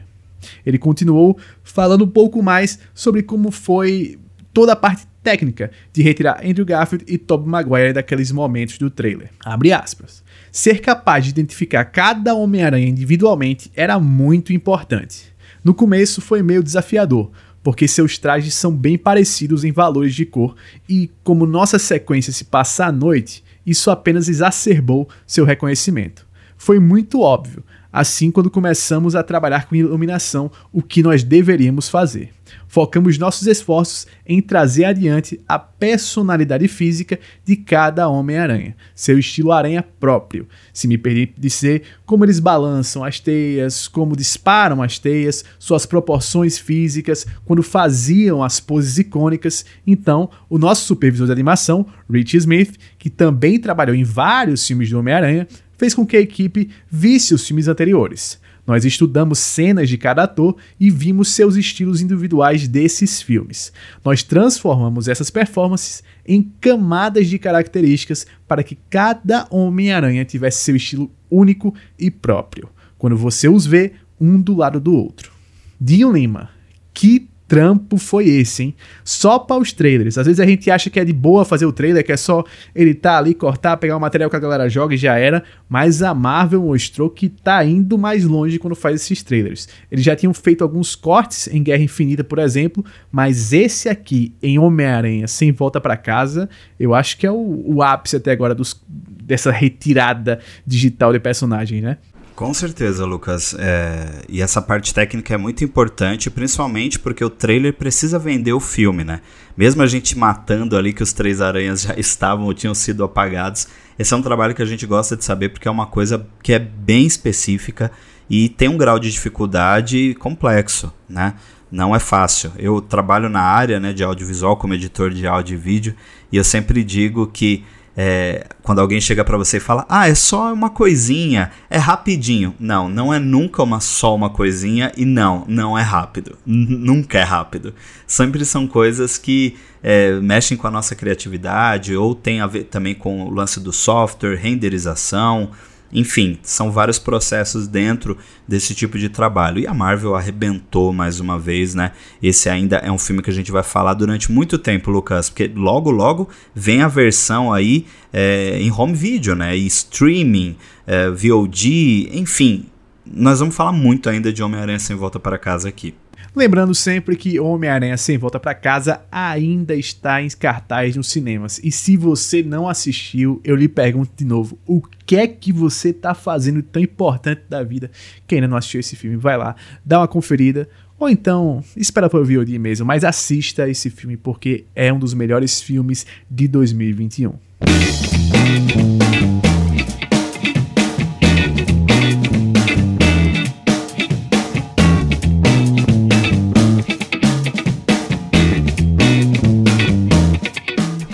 Ele 0.65 0.79
continuou 0.79 1.39
falando 1.63 2.05
um 2.05 2.09
pouco 2.09 2.43
mais 2.43 2.79
sobre 2.95 3.23
como 3.23 3.51
foi 3.51 4.19
toda 4.53 4.73
a 4.73 4.77
parte 4.77 5.07
técnica 5.23 5.71
de 5.93 6.03
retirar 6.03 6.41
Andrew 6.45 6.65
Garfield 6.65 7.05
e 7.07 7.19
Tobey 7.19 7.49
Maguire 7.49 7.93
daqueles 7.93 8.33
momentos 8.33 8.79
do 8.79 8.91
trailer. 8.91 9.31
Abre 9.45 9.73
aspas. 9.73 10.23
Ser 10.51 10.81
capaz 10.81 11.25
de 11.25 11.31
identificar 11.31 11.85
cada 11.85 12.35
Homem-Aranha 12.35 12.89
individualmente 12.89 13.71
era 13.77 13.99
muito 14.01 14.53
importante. 14.53 15.31
No 15.63 15.75
começo 15.75 16.23
foi 16.23 16.43
meio 16.43 16.63
desafiador, 16.63 17.31
porque 17.63 17.87
seus 17.87 18.19
trajes 18.19 18.55
são 18.55 18.75
bem 18.75 18.97
parecidos 18.97 19.65
em 19.65 19.73
valores 19.73 20.15
de 20.15 20.25
cor 20.25 20.55
e, 20.89 21.11
como 21.23 21.47
nossa 21.47 21.79
sequência 21.79 22.33
se 22.33 22.45
passa 22.45 22.87
à 22.87 22.93
noite, 22.93 23.45
isso 23.65 23.91
apenas 23.91 24.29
exacerbou 24.29 25.09
seu 25.27 25.45
reconhecimento. 25.45 26.27
Foi 26.57 26.79
muito 26.79 27.21
óbvio, 27.21 27.63
assim 27.93 28.31
quando 28.31 28.51
começamos 28.51 29.15
a 29.15 29.23
trabalhar 29.23 29.67
com 29.67 29.75
iluminação, 29.75 30.51
o 30.73 30.83
que 30.83 31.03
nós 31.03 31.23
deveríamos 31.23 31.89
fazer 31.89 32.31
focamos 32.71 33.19
nossos 33.19 33.47
esforços 33.47 34.07
em 34.27 34.41
trazer 34.41 34.85
adiante 34.85 35.41
a 35.49 35.59
personalidade 35.59 36.67
física 36.69 37.19
de 37.45 37.57
cada 37.57 38.09
Homem-Aranha, 38.09 38.77
seu 38.95 39.19
estilo 39.19 39.53
aranha 39.53 39.85
próprio, 39.99 40.47
se 40.73 40.87
me 40.87 40.97
permite 40.97 41.35
dizer, 41.37 41.83
como 42.07 42.25
eles 42.25 42.39
balançam 42.39 43.05
as 43.05 43.19
teias, 43.19 43.89
como 43.89 44.17
disparam 44.17 44.83
as 44.83 44.99
teias, 44.99 45.45
suas 45.59 45.85
proporções 45.87 46.59
físicas, 46.59 47.27
quando 47.45 47.63
faziam 47.63 48.43
as 48.43 48.61
poses 48.61 48.99
icônicas. 48.99 49.65
Então, 49.87 50.31
o 50.49 50.59
nosso 50.59 50.87
supervisor 50.87 51.27
de 51.27 51.33
animação, 51.33 51.87
Rich 52.09 52.37
Smith, 52.37 52.77
que 52.99 53.11
também 53.11 53.59
trabalhou 53.59 53.95
em 53.97 54.05
vários 54.05 54.67
filmes 54.67 54.91
do 54.91 54.99
Homem-Aranha, 54.99 55.49
fez 55.81 55.95
com 55.95 56.05
que 56.05 56.15
a 56.15 56.21
equipe 56.21 56.69
visse 56.91 57.33
os 57.33 57.47
filmes 57.47 57.67
anteriores. 57.67 58.39
Nós 58.67 58.85
estudamos 58.85 59.39
cenas 59.39 59.89
de 59.89 59.97
cada 59.97 60.25
ator 60.25 60.55
e 60.79 60.91
vimos 60.91 61.29
seus 61.29 61.57
estilos 61.57 62.03
individuais 62.03 62.69
desses 62.69 63.23
filmes. 63.23 63.73
Nós 64.05 64.23
transformamos 64.23 65.09
essas 65.09 65.31
performances 65.31 66.05
em 66.27 66.53
camadas 66.61 67.29
de 67.29 67.39
características 67.39 68.27
para 68.47 68.63
que 68.63 68.77
cada 68.91 69.47
Homem-Aranha 69.51 70.23
tivesse 70.23 70.63
seu 70.65 70.77
estilo 70.77 71.11
único 71.31 71.75
e 71.99 72.11
próprio, 72.11 72.69
quando 72.99 73.17
você 73.17 73.49
os 73.49 73.65
vê 73.65 73.95
um 74.21 74.39
do 74.39 74.55
lado 74.55 74.79
do 74.79 74.95
outro. 74.95 75.33
Dinho 75.81 76.13
Lima, 76.13 76.51
que 76.93 77.30
trampo 77.51 77.99
foi 77.99 78.29
esse, 78.29 78.63
hein? 78.63 78.75
Só 79.03 79.37
para 79.37 79.61
os 79.61 79.73
trailers. 79.73 80.17
Às 80.17 80.27
vezes 80.27 80.39
a 80.39 80.47
gente 80.47 80.71
acha 80.71 80.89
que 80.89 81.01
é 81.01 81.05
de 81.05 81.13
boa 81.13 81.45
fazer 81.45 81.67
o 81.67 81.73
trailer, 81.73 82.05
que 82.05 82.13
é 82.13 82.17
só 82.17 82.45
editar 82.73 83.19
ali, 83.19 83.35
cortar, 83.35 83.77
pegar 83.77 83.97
o 83.97 84.01
material 84.01 84.31
que 84.31 84.37
a 84.37 84.39
galera 84.39 84.69
joga 84.69 84.95
e 84.95 84.97
já 84.97 85.19
era, 85.19 85.43
mas 85.69 86.01
a 86.01 86.15
Marvel 86.15 86.63
mostrou 86.63 87.11
que 87.11 87.29
tá 87.29 87.65
indo 87.65 87.99
mais 87.99 88.25
longe 88.25 88.57
quando 88.57 88.77
faz 88.77 89.03
esses 89.03 89.25
trailers. 89.25 89.69
Eles 89.91 90.05
já 90.05 90.15
tinham 90.15 90.33
feito 90.33 90.63
alguns 90.63 90.95
cortes 90.95 91.49
em 91.49 91.61
Guerra 91.61 91.83
Infinita, 91.83 92.23
por 92.23 92.39
exemplo, 92.39 92.85
mas 93.11 93.53
esse 93.53 93.89
aqui 93.89 94.33
em 94.41 94.57
Homem-Aranha 94.57 95.27
sem 95.27 95.51
volta 95.51 95.81
para 95.81 95.97
casa, 95.97 96.49
eu 96.79 96.95
acho 96.95 97.19
que 97.19 97.27
é 97.27 97.33
o, 97.33 97.65
o 97.67 97.83
ápice 97.83 98.15
até 98.15 98.31
agora 98.31 98.55
dos, 98.55 98.81
dessa 98.87 99.51
retirada 99.51 100.39
digital 100.65 101.13
de 101.13 101.19
personagem, 101.19 101.81
né? 101.81 101.99
Com 102.41 102.55
certeza, 102.55 103.05
Lucas. 103.05 103.55
É... 103.59 104.23
E 104.27 104.41
essa 104.41 104.63
parte 104.63 104.95
técnica 104.95 105.35
é 105.35 105.37
muito 105.37 105.63
importante, 105.63 106.31
principalmente 106.31 106.99
porque 106.99 107.23
o 107.23 107.29
trailer 107.29 107.75
precisa 107.75 108.19
vender 108.19 108.55
o 108.55 108.61
filme, 108.61 109.05
né? 109.05 109.21
Mesmo 109.55 109.83
a 109.83 109.87
gente 109.87 110.17
matando 110.17 110.75
ali 110.75 110.95
que 110.95 111.03
os 111.03 111.13
três 111.13 111.43
aranhas 111.43 111.83
já 111.85 111.95
estavam 111.99 112.47
ou 112.47 112.55
tinham 112.55 112.75
sido 112.75 113.05
apagados, 113.05 113.69
esse 113.99 114.15
é 114.15 114.17
um 114.17 114.23
trabalho 114.23 114.55
que 114.55 114.63
a 114.63 114.65
gente 114.65 114.87
gosta 114.87 115.19
de 115.19 115.23
saber 115.23 115.51
porque 115.51 115.69
é 115.69 115.71
uma 115.71 115.85
coisa 115.85 116.27
que 116.43 116.55
é 116.55 116.59
bem 116.59 117.05
específica 117.05 117.93
e 118.31 118.49
tem 118.49 118.71
um 118.71 118.79
grau 118.79 118.99
de 118.99 119.11
dificuldade 119.11 120.15
complexo, 120.15 120.91
né? 121.07 121.35
Não 121.71 121.95
é 121.95 121.99
fácil. 121.99 122.53
Eu 122.57 122.81
trabalho 122.81 123.29
na 123.29 123.43
área 123.43 123.79
né, 123.79 123.93
de 123.93 124.03
audiovisual 124.03 124.57
como 124.57 124.73
editor 124.73 125.11
de 125.11 125.27
áudio 125.27 125.57
e 125.57 125.59
vídeo 125.59 125.95
e 126.33 126.39
eu 126.39 126.45
sempre 126.45 126.83
digo 126.83 127.27
que 127.27 127.67
é, 128.03 128.47
quando 128.63 128.79
alguém 128.79 128.99
chega 128.99 129.23
para 129.23 129.37
você 129.37 129.59
e 129.59 129.61
fala, 129.61 129.85
ah, 129.87 130.09
é 130.09 130.15
só 130.15 130.55
uma 130.55 130.71
coisinha, 130.71 131.51
é 131.69 131.77
rapidinho. 131.77 132.55
Não, 132.59 132.89
não 132.89 133.13
é 133.13 133.19
nunca 133.19 133.63
uma 133.63 133.79
só 133.79 134.15
uma 134.15 134.31
coisinha 134.31 134.91
e 134.97 135.05
não, 135.05 135.45
não 135.47 135.77
é 135.77 135.83
rápido. 135.83 136.39
N 136.47 136.79
nunca 136.79 137.19
é 137.19 137.23
rápido. 137.23 137.75
Sempre 138.07 138.43
são 138.47 138.67
coisas 138.67 139.19
que 139.19 139.55
é, 139.83 140.13
mexem 140.19 140.57
com 140.57 140.67
a 140.67 140.71
nossa 140.71 140.95
criatividade 140.95 141.95
ou 141.95 142.15
tem 142.15 142.41
a 142.41 142.47
ver 142.47 142.65
também 142.65 142.95
com 142.95 143.25
o 143.25 143.31
lance 143.31 143.61
do 143.61 143.71
software, 143.71 144.35
renderização. 144.35 145.51
Enfim, 145.93 146.39
são 146.43 146.71
vários 146.71 146.99
processos 146.99 147.67
dentro 147.67 148.17
desse 148.47 148.75
tipo 148.75 148.99
de 148.99 149.09
trabalho. 149.09 149.59
E 149.59 149.67
a 149.67 149.75
Marvel 149.75 150.15
arrebentou 150.15 150.93
mais 150.93 151.19
uma 151.19 151.39
vez, 151.39 151.75
né? 151.75 151.93
Esse 152.23 152.49
ainda 152.49 152.77
é 152.77 152.91
um 152.91 152.99
filme 152.99 153.23
que 153.23 153.31
a 153.31 153.33
gente 153.33 153.51
vai 153.51 153.63
falar 153.63 153.95
durante 153.95 154.31
muito 154.31 154.57
tempo, 154.57 154.91
Lucas, 154.91 155.29
porque 155.29 155.51
logo, 155.55 155.91
logo 155.91 156.29
vem 156.55 156.83
a 156.83 156.89
versão 156.89 157.53
aí 157.53 157.87
é, 158.13 158.59
em 158.61 158.71
home 158.71 158.95
video, 158.95 159.35
né? 159.35 159.57
E 159.57 159.67
streaming, 159.67 160.57
é, 160.87 161.11
VOD, 161.11 162.11
enfim. 162.13 162.67
Nós 163.05 163.41
vamos 163.41 163.57
falar 163.57 163.73
muito 163.73 164.09
ainda 164.09 164.33
de 164.33 164.43
Homem-Aranha 164.43 164.79
Sem 164.79 164.95
Volta 164.95 165.19
para 165.19 165.39
Casa 165.39 165.69
aqui. 165.69 165.95
Lembrando 166.35 166.75
sempre 166.75 167.17
que 167.17 167.41
Homem-Aranha 167.41 167.97
Sem 167.97 168.17
Volta 168.17 168.39
para 168.39 168.55
Casa 168.55 169.01
ainda 169.11 169.75
está 169.75 170.23
em 170.23 170.29
cartaz 170.29 170.95
nos 170.95 171.11
cinemas. 171.11 171.61
E 171.63 171.73
se 171.73 171.97
você 171.97 172.43
não 172.43 172.69
assistiu, 172.69 173.41
eu 173.43 173.57
lhe 173.57 173.69
pergunto 173.69 174.13
de 174.17 174.25
novo: 174.25 174.59
o 174.67 174.81
que 174.81 175.17
é 175.17 175.27
que 175.27 175.53
você 175.53 175.91
está 175.91 176.15
fazendo 176.15 176.63
tão 176.63 176.81
importante 176.81 177.43
da 177.49 177.63
vida 177.63 177.91
que 178.27 178.37
ainda 178.37 178.47
não 178.47 178.57
assistiu 178.57 178.81
esse 178.81 178.95
filme? 178.95 179.17
Vai 179.17 179.37
lá, 179.37 179.57
dá 179.85 180.01
uma 180.01 180.09
conferida. 180.09 180.69
Ou 180.99 181.09
então, 181.09 181.65
espera 181.75 182.11
para 182.11 182.21
o 182.21 182.25
VOD 182.25 182.59
mesmo, 182.59 182.85
mas 182.85 183.05
assista 183.05 183.67
esse 183.69 183.89
filme 183.89 184.19
porque 184.19 184.67
é 184.75 184.93
um 184.93 184.99
dos 184.99 185.15
melhores 185.15 185.61
filmes 185.61 186.07
de 186.31 186.47
2021. 186.47 187.33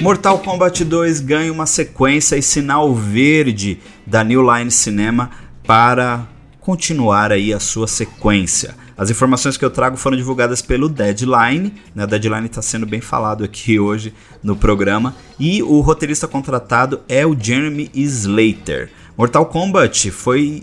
Mortal 0.07 0.39
Kombat 0.39 0.85
2 0.85 1.19
ganha 1.19 1.53
uma 1.53 1.67
sequência 1.67 2.37
e 2.37 2.43
sinal 2.43 2.95
verde 2.95 3.81
da 4.07 4.23
New 4.23 4.41
Line 4.41 4.71
Cinema 4.71 5.33
para 5.67 6.29
continuar 6.61 7.33
aí 7.33 7.53
a 7.53 7.59
sua 7.59 7.89
sequência. 7.89 8.77
As 8.97 9.11
informações 9.11 9.57
que 9.57 9.65
eu 9.65 9.71
trago 9.71 9.97
foram 9.97 10.17
divulgadas 10.17 10.63
pelo 10.63 10.89
Deadline, 10.89 11.75
né? 11.93 12.05
O 12.05 12.07
Deadline 12.07 12.47
está 12.47 12.63
sendo 12.63 12.87
bem 12.87 13.01
falado 13.01 13.43
aqui 13.43 13.81
hoje 13.81 14.15
no 14.45 14.55
programa, 14.55 15.13
e 15.41 15.61
o 15.61 15.81
roteirista 15.81 16.29
contratado 16.29 17.01
é 17.09 17.27
o 17.27 17.37
Jeremy 17.37 17.91
Slater. 17.93 18.91
Mortal 19.19 19.47
Kombat 19.47 20.13
foi 20.13 20.63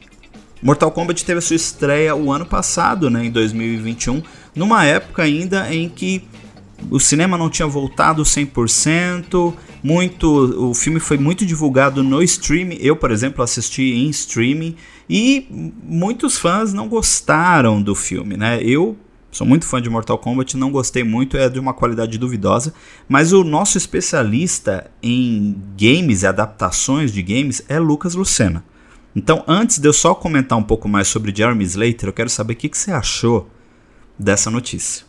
Mortal 0.61 0.89
Kombat 0.89 1.25
teve 1.25 1.39
a 1.39 1.41
sua 1.41 1.57
estreia 1.57 2.15
o 2.15 2.31
ano 2.31 2.45
passado, 2.45 3.09
né, 3.09 3.25
em 3.25 3.29
2021, 3.29 4.23
numa 4.55 4.85
época 4.85 5.23
ainda 5.23 5.69
em 5.75 5.89
que 5.89 6.23
o 6.89 6.99
cinema 6.99 7.37
não 7.37 7.49
tinha 7.49 7.67
voltado 7.67 8.23
100%, 8.23 9.53
muito, 9.83 10.69
o 10.69 10.73
filme 10.73 10.99
foi 10.99 11.17
muito 11.17 11.45
divulgado 11.45 12.03
no 12.03 12.21
streaming, 12.23 12.77
eu, 12.79 12.95
por 12.95 13.11
exemplo, 13.11 13.43
assisti 13.43 13.93
em 13.93 14.09
streaming, 14.09 14.75
e 15.09 15.47
muitos 15.83 16.37
fãs 16.37 16.73
não 16.73 16.87
gostaram 16.87 17.81
do 17.81 17.93
filme, 17.93 18.37
né? 18.37 18.61
Eu 18.63 18.97
sou 19.31 19.45
muito 19.45 19.65
fã 19.65 19.81
de 19.81 19.89
Mortal 19.89 20.17
Kombat, 20.17 20.55
não 20.55 20.71
gostei 20.71 21.03
muito, 21.03 21.35
é 21.35 21.49
de 21.49 21.59
uma 21.59 21.73
qualidade 21.73 22.17
duvidosa, 22.17 22.73
mas 23.09 23.33
o 23.33 23.43
nosso 23.43 23.77
especialista 23.77 24.89
em 25.01 25.55
games 25.77 26.21
e 26.21 26.27
adaptações 26.27 27.11
de 27.11 27.21
games 27.21 27.63
é 27.67 27.79
Lucas 27.79 28.15
Lucena. 28.15 28.63
Então, 29.15 29.43
antes 29.47 29.77
de 29.79 29.87
eu 29.87 29.93
só 29.93 30.15
comentar 30.15 30.57
um 30.57 30.63
pouco 30.63 30.87
mais 30.87 31.07
sobre 31.07 31.33
Jeremy 31.35 31.63
Slater, 31.63 32.09
eu 32.09 32.13
quero 32.13 32.29
saber 32.29 32.53
o 32.53 32.55
que, 32.55 32.69
que 32.69 32.77
você 32.77 32.91
achou 32.91 33.49
dessa 34.17 34.49
notícia. 34.49 35.05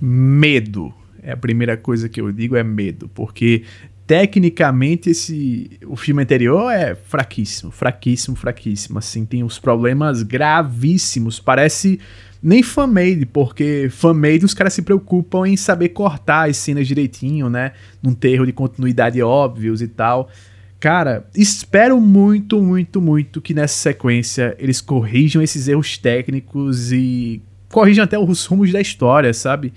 Medo. 0.00 0.92
É 1.26 1.32
a 1.32 1.36
primeira 1.36 1.76
coisa 1.76 2.08
que 2.08 2.20
eu 2.20 2.30
digo 2.30 2.54
é 2.54 2.62
medo, 2.62 3.10
porque 3.12 3.64
tecnicamente 4.06 5.10
esse 5.10 5.68
o 5.84 5.96
filme 5.96 6.22
anterior 6.22 6.70
é 6.70 6.94
fraquíssimo, 6.94 7.72
fraquíssimo, 7.72 8.36
fraquíssimo, 8.36 9.00
assim, 9.00 9.26
tem 9.26 9.42
uns 9.42 9.58
problemas 9.58 10.22
gravíssimos, 10.22 11.40
parece 11.40 11.98
nem 12.40 12.62
fan-made, 12.62 13.26
porque 13.26 13.88
fan-made 13.90 14.44
os 14.44 14.54
caras 14.54 14.72
se 14.72 14.82
preocupam 14.82 15.48
em 15.48 15.56
saber 15.56 15.88
cortar 15.88 16.48
as 16.48 16.56
cenas 16.58 16.86
direitinho, 16.86 17.50
né, 17.50 17.72
num 18.00 18.14
ter 18.14 18.30
erro 18.30 18.46
de 18.46 18.52
continuidade 18.52 19.20
óbvios 19.20 19.82
e 19.82 19.88
tal. 19.88 20.30
Cara, 20.78 21.26
espero 21.34 22.00
muito, 22.00 22.62
muito, 22.62 23.00
muito 23.00 23.40
que 23.40 23.52
nessa 23.52 23.74
sequência 23.74 24.54
eles 24.60 24.80
corrijam 24.80 25.42
esses 25.42 25.66
erros 25.66 25.98
técnicos 25.98 26.92
e 26.92 27.42
corrijam 27.68 28.04
até 28.04 28.16
os 28.16 28.46
rumos 28.46 28.70
da 28.70 28.80
história, 28.80 29.34
sabe? 29.34 29.72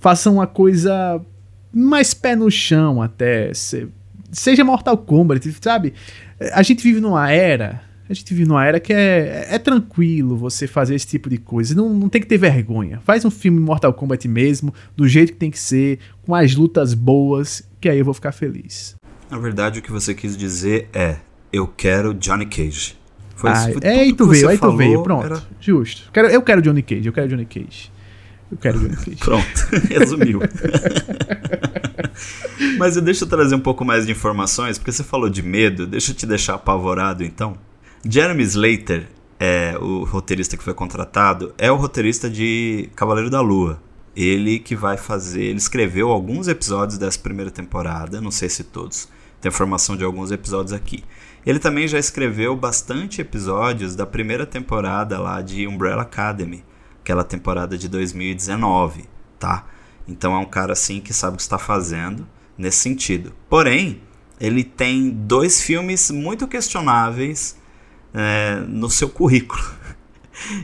Façam 0.00 0.34
uma 0.34 0.46
coisa 0.46 1.20
mais 1.72 2.14
pé 2.14 2.34
no 2.34 2.50
chão 2.50 3.00
até. 3.02 3.52
Se, 3.54 3.86
seja 4.32 4.64
Mortal 4.64 4.96
Kombat, 4.96 5.54
sabe? 5.60 5.94
A 6.52 6.62
gente 6.62 6.82
vive 6.82 7.00
numa 7.00 7.30
era. 7.30 7.82
A 8.08 8.12
gente 8.12 8.34
vive 8.34 8.48
numa 8.48 8.66
era 8.66 8.80
que 8.80 8.92
é, 8.92 9.46
é 9.50 9.58
tranquilo 9.58 10.36
você 10.36 10.66
fazer 10.66 10.96
esse 10.96 11.06
tipo 11.06 11.30
de 11.30 11.38
coisa. 11.38 11.76
Não, 11.76 11.90
não 11.90 12.08
tem 12.08 12.20
que 12.20 12.26
ter 12.26 12.38
vergonha. 12.38 13.00
Faz 13.04 13.24
um 13.24 13.30
filme 13.30 13.60
Mortal 13.60 13.92
Kombat 13.92 14.26
mesmo, 14.26 14.74
do 14.96 15.06
jeito 15.06 15.32
que 15.32 15.38
tem 15.38 15.50
que 15.50 15.60
ser, 15.60 16.00
com 16.24 16.34
as 16.34 16.56
lutas 16.56 16.92
boas, 16.92 17.62
que 17.80 17.88
aí 17.88 17.98
eu 17.98 18.04
vou 18.04 18.14
ficar 18.14 18.32
feliz. 18.32 18.96
Na 19.30 19.38
verdade, 19.38 19.78
o 19.78 19.82
que 19.82 19.92
você 19.92 20.12
quis 20.12 20.36
dizer 20.36 20.88
é: 20.92 21.18
eu 21.52 21.68
quero 21.68 22.12
Johnny 22.14 22.46
Cage. 22.46 22.98
Foi, 23.36 23.50
ah, 23.50 23.70
foi 23.72 23.80
é, 23.82 24.00
aí 24.00 24.12
tu 24.12 24.26
veio, 24.26 24.48
aí 24.48 24.58
tu 24.58 24.76
veio, 24.76 25.02
pronto. 25.02 25.26
Era... 25.26 25.42
Justo. 25.60 26.10
Quero, 26.12 26.28
eu 26.28 26.42
quero 26.42 26.60
Johnny 26.60 26.82
Cage, 26.82 27.06
eu 27.06 27.12
quero 27.12 27.28
Johnny 27.28 27.46
Cage. 27.46 27.92
Eu 28.50 28.56
quero 28.58 28.78
Johnny 28.78 28.96
Cage. 29.04 29.16
Pronto, 29.16 29.68
resumiu. 29.88 30.40
Mas 32.78 32.96
deixa 32.96 33.24
eu 33.24 33.28
trazer 33.28 33.54
um 33.54 33.60
pouco 33.60 33.84
mais 33.84 34.06
de 34.06 34.12
informações, 34.12 34.78
porque 34.78 34.92
você 34.92 35.04
falou 35.04 35.28
de 35.28 35.42
medo, 35.42 35.86
deixa 35.86 36.12
eu 36.12 36.14
te 36.14 36.26
deixar 36.26 36.54
apavorado 36.54 37.22
então. 37.22 37.56
Jeremy 38.04 38.42
Slater, 38.42 39.08
é 39.38 39.74
o 39.78 40.04
roteirista 40.04 40.54
que 40.54 40.62
foi 40.62 40.74
contratado, 40.74 41.54
é 41.56 41.72
o 41.72 41.76
roteirista 41.76 42.28
de 42.28 42.90
Cavaleiro 42.94 43.30
da 43.30 43.40
Lua. 43.40 43.82
Ele 44.14 44.58
que 44.58 44.76
vai 44.76 44.98
fazer, 44.98 45.44
ele 45.44 45.58
escreveu 45.58 46.10
alguns 46.10 46.46
episódios 46.46 46.98
dessa 46.98 47.18
primeira 47.18 47.50
temporada, 47.50 48.20
não 48.20 48.30
sei 48.30 48.50
se 48.50 48.64
todos. 48.64 49.08
Tem 49.40 49.48
informação 49.48 49.96
de 49.96 50.04
alguns 50.04 50.30
episódios 50.30 50.74
aqui. 50.74 51.02
Ele 51.46 51.58
também 51.58 51.88
já 51.88 51.98
escreveu 51.98 52.54
bastante 52.54 53.22
episódios 53.22 53.96
da 53.96 54.04
primeira 54.04 54.44
temporada 54.44 55.18
lá 55.18 55.40
de 55.40 55.66
Umbrella 55.66 56.02
Academy, 56.02 56.62
aquela 57.10 57.24
temporada 57.24 57.76
de 57.76 57.88
2019, 57.88 59.04
tá? 59.38 59.66
Então 60.06 60.32
é 60.32 60.38
um 60.38 60.44
cara 60.44 60.72
assim 60.72 61.00
que 61.00 61.12
sabe 61.12 61.34
o 61.34 61.36
que 61.36 61.42
está 61.42 61.58
fazendo 61.58 62.26
nesse 62.56 62.78
sentido. 62.78 63.32
Porém, 63.48 64.00
ele 64.40 64.62
tem 64.62 65.10
dois 65.10 65.60
filmes 65.60 66.10
muito 66.12 66.46
questionáveis 66.46 67.58
é, 68.14 68.60
no 68.68 68.88
seu 68.88 69.08
currículo. 69.08 69.62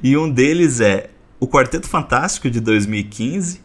E 0.03 0.17
um 0.17 0.31
deles 0.31 0.81
é 0.81 1.11
O 1.39 1.47
Quarteto 1.47 1.87
Fantástico 1.87 2.49
de 2.49 2.61
2015 2.61 3.61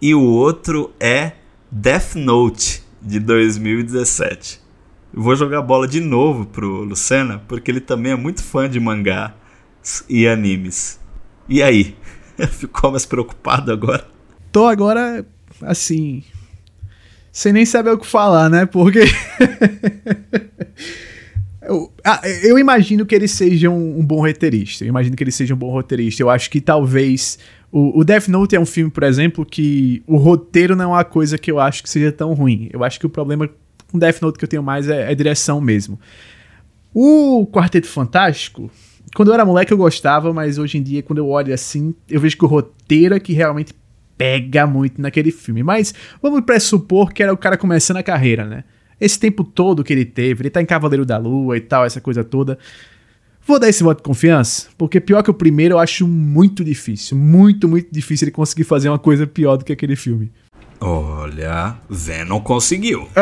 e 0.00 0.14
o 0.14 0.22
outro 0.22 0.92
é 1.00 1.32
Death 1.68 2.14
Note 2.14 2.84
de 3.02 3.18
2017. 3.18 4.60
Vou 5.12 5.34
jogar 5.34 5.58
a 5.58 5.62
bola 5.62 5.88
de 5.88 5.98
novo 5.98 6.46
pro 6.46 6.84
Lucena, 6.84 7.42
porque 7.48 7.68
ele 7.68 7.80
também 7.80 8.12
é 8.12 8.16
muito 8.16 8.44
fã 8.44 8.70
de 8.70 8.78
mangá 8.78 9.34
e 10.08 10.28
animes. 10.28 11.00
E 11.48 11.64
aí? 11.64 11.96
Ficou 12.48 12.90
mais 12.90 13.06
preocupado 13.06 13.72
agora? 13.72 14.06
Tô 14.52 14.66
agora, 14.66 15.24
assim. 15.62 16.22
Sem 17.32 17.52
nem 17.52 17.64
saber 17.64 17.90
o 17.90 17.98
que 17.98 18.06
falar, 18.06 18.48
né? 18.48 18.66
Porque. 18.66 19.00
eu, 21.62 21.92
ah, 22.04 22.20
eu, 22.42 22.58
imagino 22.58 23.06
que 23.06 23.14
ele 23.14 23.28
seja 23.28 23.70
um, 23.70 24.00
um, 24.00 24.04
bom 24.04 24.20
roteirista. 24.20 24.84
Eu 24.84 24.88
imagino 24.88 25.16
que 25.16 25.22
ele 25.22 25.30
seja 25.30 25.54
um 25.54 25.58
bom 25.58 25.70
roteirista. 25.70 26.22
Eu 26.22 26.30
acho 26.30 26.50
que 26.50 26.60
talvez. 26.60 27.38
O, 27.70 28.00
o 28.00 28.04
Death 28.04 28.26
Note 28.26 28.56
é 28.56 28.60
um 28.60 28.66
filme, 28.66 28.90
por 28.90 29.04
exemplo, 29.04 29.46
que 29.46 30.02
o 30.06 30.16
roteiro 30.16 30.74
não 30.74 30.86
é 30.86 30.88
uma 30.88 31.04
coisa 31.04 31.38
que 31.38 31.50
eu 31.50 31.60
acho 31.60 31.84
que 31.84 31.88
seja 31.88 32.10
tão 32.10 32.34
ruim. 32.34 32.68
Eu 32.72 32.82
acho 32.82 32.98
que 32.98 33.06
o 33.06 33.10
problema 33.10 33.48
com 33.90 33.98
Death 33.98 34.22
Note 34.22 34.38
que 34.38 34.44
eu 34.44 34.48
tenho 34.48 34.62
mais 34.62 34.88
é, 34.88 35.12
é 35.12 35.14
direção 35.14 35.60
mesmo. 35.60 35.98
O 36.92 37.46
Quarteto 37.46 37.86
Fantástico, 37.86 38.70
quando 39.14 39.28
eu 39.28 39.34
era 39.34 39.44
moleque 39.44 39.72
eu 39.72 39.76
gostava, 39.76 40.32
mas 40.32 40.58
hoje 40.58 40.78
em 40.78 40.82
dia, 40.82 41.02
quando 41.02 41.18
eu 41.18 41.28
olho 41.28 41.52
assim, 41.52 41.94
eu 42.08 42.20
vejo 42.20 42.36
que 42.36 42.44
o 42.44 42.48
roteiro 42.48 43.14
é 43.14 43.20
que 43.20 43.32
realmente 43.32 43.74
pega 44.16 44.66
muito 44.66 45.00
naquele 45.00 45.30
filme. 45.30 45.62
Mas 45.62 45.94
vamos 46.22 46.42
pressupor 46.42 47.12
que 47.12 47.22
era 47.22 47.32
o 47.32 47.36
cara 47.36 47.56
começando 47.56 47.96
a 47.96 48.02
carreira, 48.02 48.44
né? 48.44 48.64
Esse 49.00 49.18
tempo 49.18 49.42
todo 49.42 49.82
que 49.82 49.92
ele 49.92 50.04
teve, 50.04 50.42
ele 50.42 50.50
tá 50.50 50.60
em 50.60 50.66
Cavaleiro 50.66 51.06
da 51.06 51.16
Lua 51.16 51.56
e 51.56 51.60
tal, 51.60 51.86
essa 51.86 52.00
coisa 52.00 52.22
toda. 52.22 52.58
Vou 53.46 53.58
dar 53.58 53.68
esse 53.68 53.82
voto 53.82 53.96
de 53.98 54.02
confiança, 54.02 54.68
porque 54.76 55.00
pior 55.00 55.22
que 55.22 55.30
o 55.30 55.34
primeiro 55.34 55.74
eu 55.74 55.78
acho 55.78 56.06
muito 56.06 56.62
difícil. 56.62 57.16
Muito, 57.16 57.66
muito 57.66 57.88
difícil 57.90 58.26
ele 58.26 58.32
conseguir 58.32 58.64
fazer 58.64 58.90
uma 58.90 58.98
coisa 58.98 59.26
pior 59.26 59.56
do 59.56 59.64
que 59.64 59.72
aquele 59.72 59.96
filme. 59.96 60.30
Olha, 60.78 61.76
Venom 61.88 62.40
conseguiu. 62.40 63.08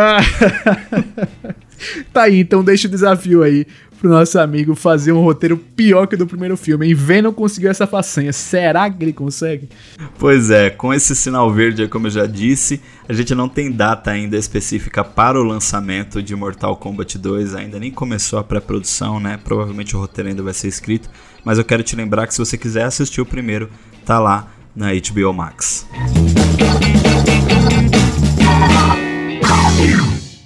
tá 2.13 2.23
aí, 2.23 2.41
então 2.41 2.63
deixa 2.63 2.87
o 2.87 2.91
desafio 2.91 3.43
aí 3.43 3.67
pro 3.99 4.09
nosso 4.09 4.39
amigo 4.39 4.75
fazer 4.75 5.13
um 5.13 5.21
roteiro 5.21 5.57
pior 5.57 6.07
que 6.07 6.15
o 6.15 6.19
do 6.19 6.27
primeiro 6.27 6.57
filme. 6.57 6.89
E 6.89 6.95
Venom 6.95 7.33
conseguiu 7.33 7.71
essa 7.71 7.87
façanha. 7.87 8.33
Será 8.33 8.89
que 8.89 9.03
ele 9.03 9.13
consegue? 9.13 9.69
Pois 10.19 10.51
é, 10.51 10.71
com 10.71 10.95
esse 10.95 11.15
sinal 11.15 11.53
verde, 11.53 11.89
como 11.89 12.07
eu 12.07 12.11
já 12.11 12.27
disse, 12.27 12.81
a 13.09 13.13
gente 13.13 13.35
não 13.35 13.49
tem 13.49 13.71
data 13.71 14.11
ainda 14.11 14.37
específica 14.37 15.03
para 15.03 15.39
o 15.39 15.43
lançamento 15.43 16.23
de 16.23 16.35
Mortal 16.37 16.77
Kombat 16.77 17.19
2. 17.19 17.55
Ainda 17.55 17.79
nem 17.79 17.91
começou 17.91 18.39
a 18.39 18.45
pré-produção, 18.45 19.19
né? 19.19 19.39
Provavelmente 19.43 19.97
o 19.97 20.01
roteiro 20.01 20.31
ainda 20.31 20.43
vai 20.43 20.55
ser 20.55 20.69
escrito. 20.69 21.11
Mas 21.45 21.59
eu 21.59 21.65
quero 21.65 21.83
te 21.83 21.97
lembrar 21.97 22.27
que 22.27 22.35
se 22.35 22.39
você 22.39 22.57
quiser 22.57 22.85
assistir 22.85 23.21
o 23.21 23.27
primeiro, 23.27 23.69
tá 24.05 24.19
lá 24.19 24.49
na 24.75 24.89
HBO 24.93 25.33
Max. 25.33 25.87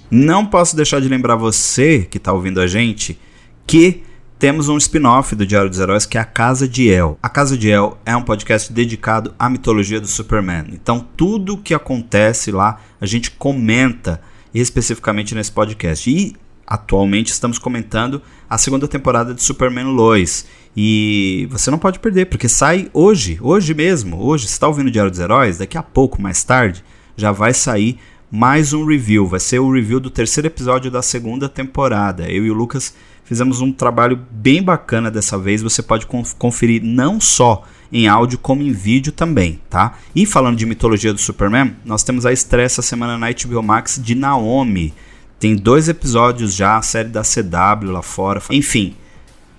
Não 0.09 0.45
posso 0.45 0.75
deixar 0.75 1.01
de 1.01 1.07
lembrar 1.07 1.35
você 1.35 2.07
que 2.09 2.17
está 2.17 2.31
ouvindo 2.31 2.61
a 2.61 2.67
gente 2.67 3.19
que 3.65 4.03
temos 4.37 4.67
um 4.69 4.77
spin-off 4.77 5.35
do 5.35 5.45
Diário 5.45 5.69
dos 5.69 5.79
Heróis 5.79 6.05
que 6.05 6.17
é 6.17 6.21
a 6.21 6.25
Casa 6.25 6.67
de 6.67 6.89
El. 6.89 7.17
A 7.21 7.29
Casa 7.29 7.57
de 7.57 7.69
El 7.69 7.97
é 8.05 8.15
um 8.15 8.23
podcast 8.23 8.71
dedicado 8.71 9.33
à 9.39 9.49
mitologia 9.49 10.01
do 10.01 10.07
Superman. 10.07 10.65
Então, 10.73 11.07
tudo 11.15 11.57
que 11.57 11.73
acontece 11.73 12.51
lá 12.51 12.81
a 12.99 13.05
gente 13.05 13.31
comenta 13.31 14.21
especificamente 14.53 15.33
nesse 15.33 15.51
podcast. 15.51 16.09
E 16.09 16.35
Atualmente 16.65 17.31
estamos 17.31 17.59
comentando 17.59 18.21
a 18.49 18.57
segunda 18.57 18.87
temporada 18.87 19.33
de 19.33 19.43
Superman 19.43 19.87
Lois. 19.87 20.45
E 20.75 21.47
você 21.51 21.69
não 21.69 21.77
pode 21.77 21.99
perder, 21.99 22.25
porque 22.25 22.47
sai 22.47 22.89
hoje, 22.93 23.37
hoje 23.41 23.73
mesmo, 23.73 24.19
hoje, 24.19 24.47
você 24.47 24.53
está 24.53 24.67
ouvindo 24.67 24.87
o 24.87 24.91
Diário 24.91 25.11
dos 25.11 25.19
Heróis, 25.19 25.57
daqui 25.57 25.77
a 25.77 25.83
pouco, 25.83 26.21
mais 26.21 26.43
tarde, 26.43 26.83
já 27.15 27.31
vai 27.31 27.53
sair 27.53 27.99
mais 28.31 28.73
um 28.73 28.85
review. 28.85 29.27
Vai 29.27 29.39
ser 29.39 29.59
o 29.59 29.71
review 29.71 29.99
do 29.99 30.09
terceiro 30.09 30.47
episódio 30.47 30.89
da 30.89 31.01
segunda 31.01 31.47
temporada. 31.47 32.27
Eu 32.31 32.45
e 32.45 32.49
o 32.49 32.55
Lucas 32.55 32.95
fizemos 33.23 33.61
um 33.61 33.71
trabalho 33.71 34.19
bem 34.31 34.61
bacana 34.61 35.09
dessa 35.09 35.37
vez. 35.37 35.61
Você 35.61 35.81
pode 35.81 36.07
conferir 36.37 36.83
não 36.83 37.19
só 37.19 37.63
em 37.91 38.07
áudio 38.07 38.39
como 38.39 38.63
em 38.63 38.71
vídeo 38.71 39.11
também, 39.11 39.59
tá? 39.69 39.97
E 40.15 40.25
falando 40.25 40.57
de 40.57 40.65
mitologia 40.65 41.13
do 41.13 41.19
Superman, 41.19 41.75
nós 41.85 42.03
temos 42.03 42.25
a 42.25 42.33
estreia 42.33 42.65
essa 42.65 42.81
semana 42.81 43.17
na 43.17 43.27
HBO 43.31 43.61
Max 43.61 43.99
de 44.03 44.15
Naomi. 44.15 44.93
Tem 45.39 45.55
dois 45.55 45.89
episódios 45.89 46.55
já, 46.55 46.77
a 46.77 46.81
série 46.81 47.09
da 47.09 47.21
CW 47.21 47.91
lá 47.91 48.01
fora. 48.01 48.41
Enfim, 48.49 48.95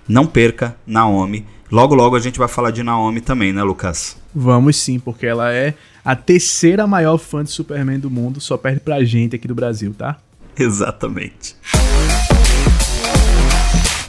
não 0.07 0.25
perca 0.25 0.75
Naomi. 0.85 1.45
Logo, 1.71 1.95
logo 1.95 2.15
a 2.15 2.19
gente 2.19 2.37
vai 2.37 2.47
falar 2.47 2.71
de 2.71 2.83
Naomi 2.83 3.21
também, 3.21 3.53
né, 3.53 3.63
Lucas? 3.63 4.17
Vamos 4.33 4.75
sim, 4.77 4.99
porque 4.99 5.25
ela 5.25 5.51
é 5.51 5.73
a 6.03 6.15
terceira 6.15 6.85
maior 6.85 7.17
fã 7.17 7.43
de 7.43 7.51
Superman 7.51 7.99
do 7.99 8.09
mundo, 8.09 8.41
só 8.41 8.57
perde 8.57 8.81
pra 8.81 9.03
gente 9.03 9.35
aqui 9.35 9.47
do 9.47 9.55
Brasil, 9.55 9.93
tá? 9.97 10.17
Exatamente. 10.57 11.55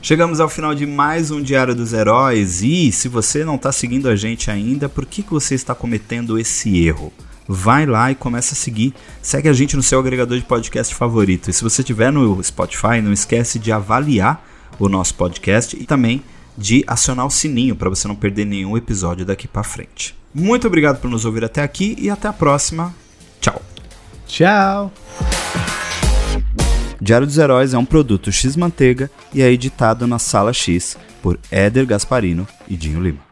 Chegamos 0.07 0.39
ao 0.39 0.49
final 0.49 0.73
de 0.73 0.87
mais 0.87 1.33
um 1.33 1.43
Diário 1.43 1.75
dos 1.75 1.93
Heróis 1.93 2.63
e 2.63 2.93
se 2.93 3.09
você 3.09 3.45
não 3.45 3.57
está 3.57 3.73
seguindo 3.73 4.09
a 4.09 4.15
gente 4.15 4.49
ainda, 4.53 4.89
por 4.89 5.05
que, 5.05 5.21
que 5.21 5.33
você 5.33 5.57
está 5.57 5.75
cometendo 5.75 6.39
esse 6.39 6.87
erro? 6.87 7.13
Vai 7.49 7.87
lá 7.87 8.13
e 8.13 8.15
começa 8.15 8.55
a 8.55 8.57
seguir. 8.57 8.95
Segue 9.21 9.49
a 9.49 9.53
gente 9.53 9.75
no 9.75 9.83
seu 9.83 9.99
agregador 9.99 10.39
de 10.39 10.45
podcast 10.45 10.95
favorito. 10.95 11.51
E 11.51 11.53
se 11.53 11.61
você 11.61 11.83
estiver 11.83 12.13
no 12.13 12.41
Spotify, 12.41 13.01
não 13.03 13.13
esquece 13.13 13.59
de 13.59 13.73
avaliar 13.73 14.47
o 14.79 14.89
nosso 14.89 15.13
podcast 15.17 15.77
e 15.77 15.85
também 15.85 16.23
de 16.57 16.85
acionar 16.87 17.27
o 17.27 17.31
sininho 17.31 17.75
para 17.75 17.91
você 17.91 18.07
não 18.07 18.15
perder 18.15 18.45
nenhum 18.45 18.77
episódio 18.77 19.27
daqui 19.27 19.49
para 19.49 19.65
frente. 19.65 20.17
Muito 20.33 20.69
obrigado 20.69 21.01
por 21.01 21.11
nos 21.11 21.25
ouvir 21.25 21.45
até 21.45 21.65
aqui 21.65 21.97
e 21.99 22.09
até 22.09 22.29
a 22.29 22.33
próxima. 22.33 22.95
Tchau. 23.41 23.61
Tchau. 24.25 24.93
Diário 27.07 27.25
dos 27.25 27.39
Heróis 27.39 27.73
é 27.73 27.79
um 27.79 27.85
produto 27.85 28.33
X 28.33 28.57
Manteiga 28.57 29.09
e 29.33 29.41
é 29.41 29.49
editado 29.49 30.09
na 30.09 30.19
Sala 30.19 30.53
X 30.53 30.99
por 31.23 31.39
Éder 31.53 31.87
Gasparino 31.87 32.49
e 32.67 32.77
Dinho 32.77 33.01
Lima. 33.01 33.26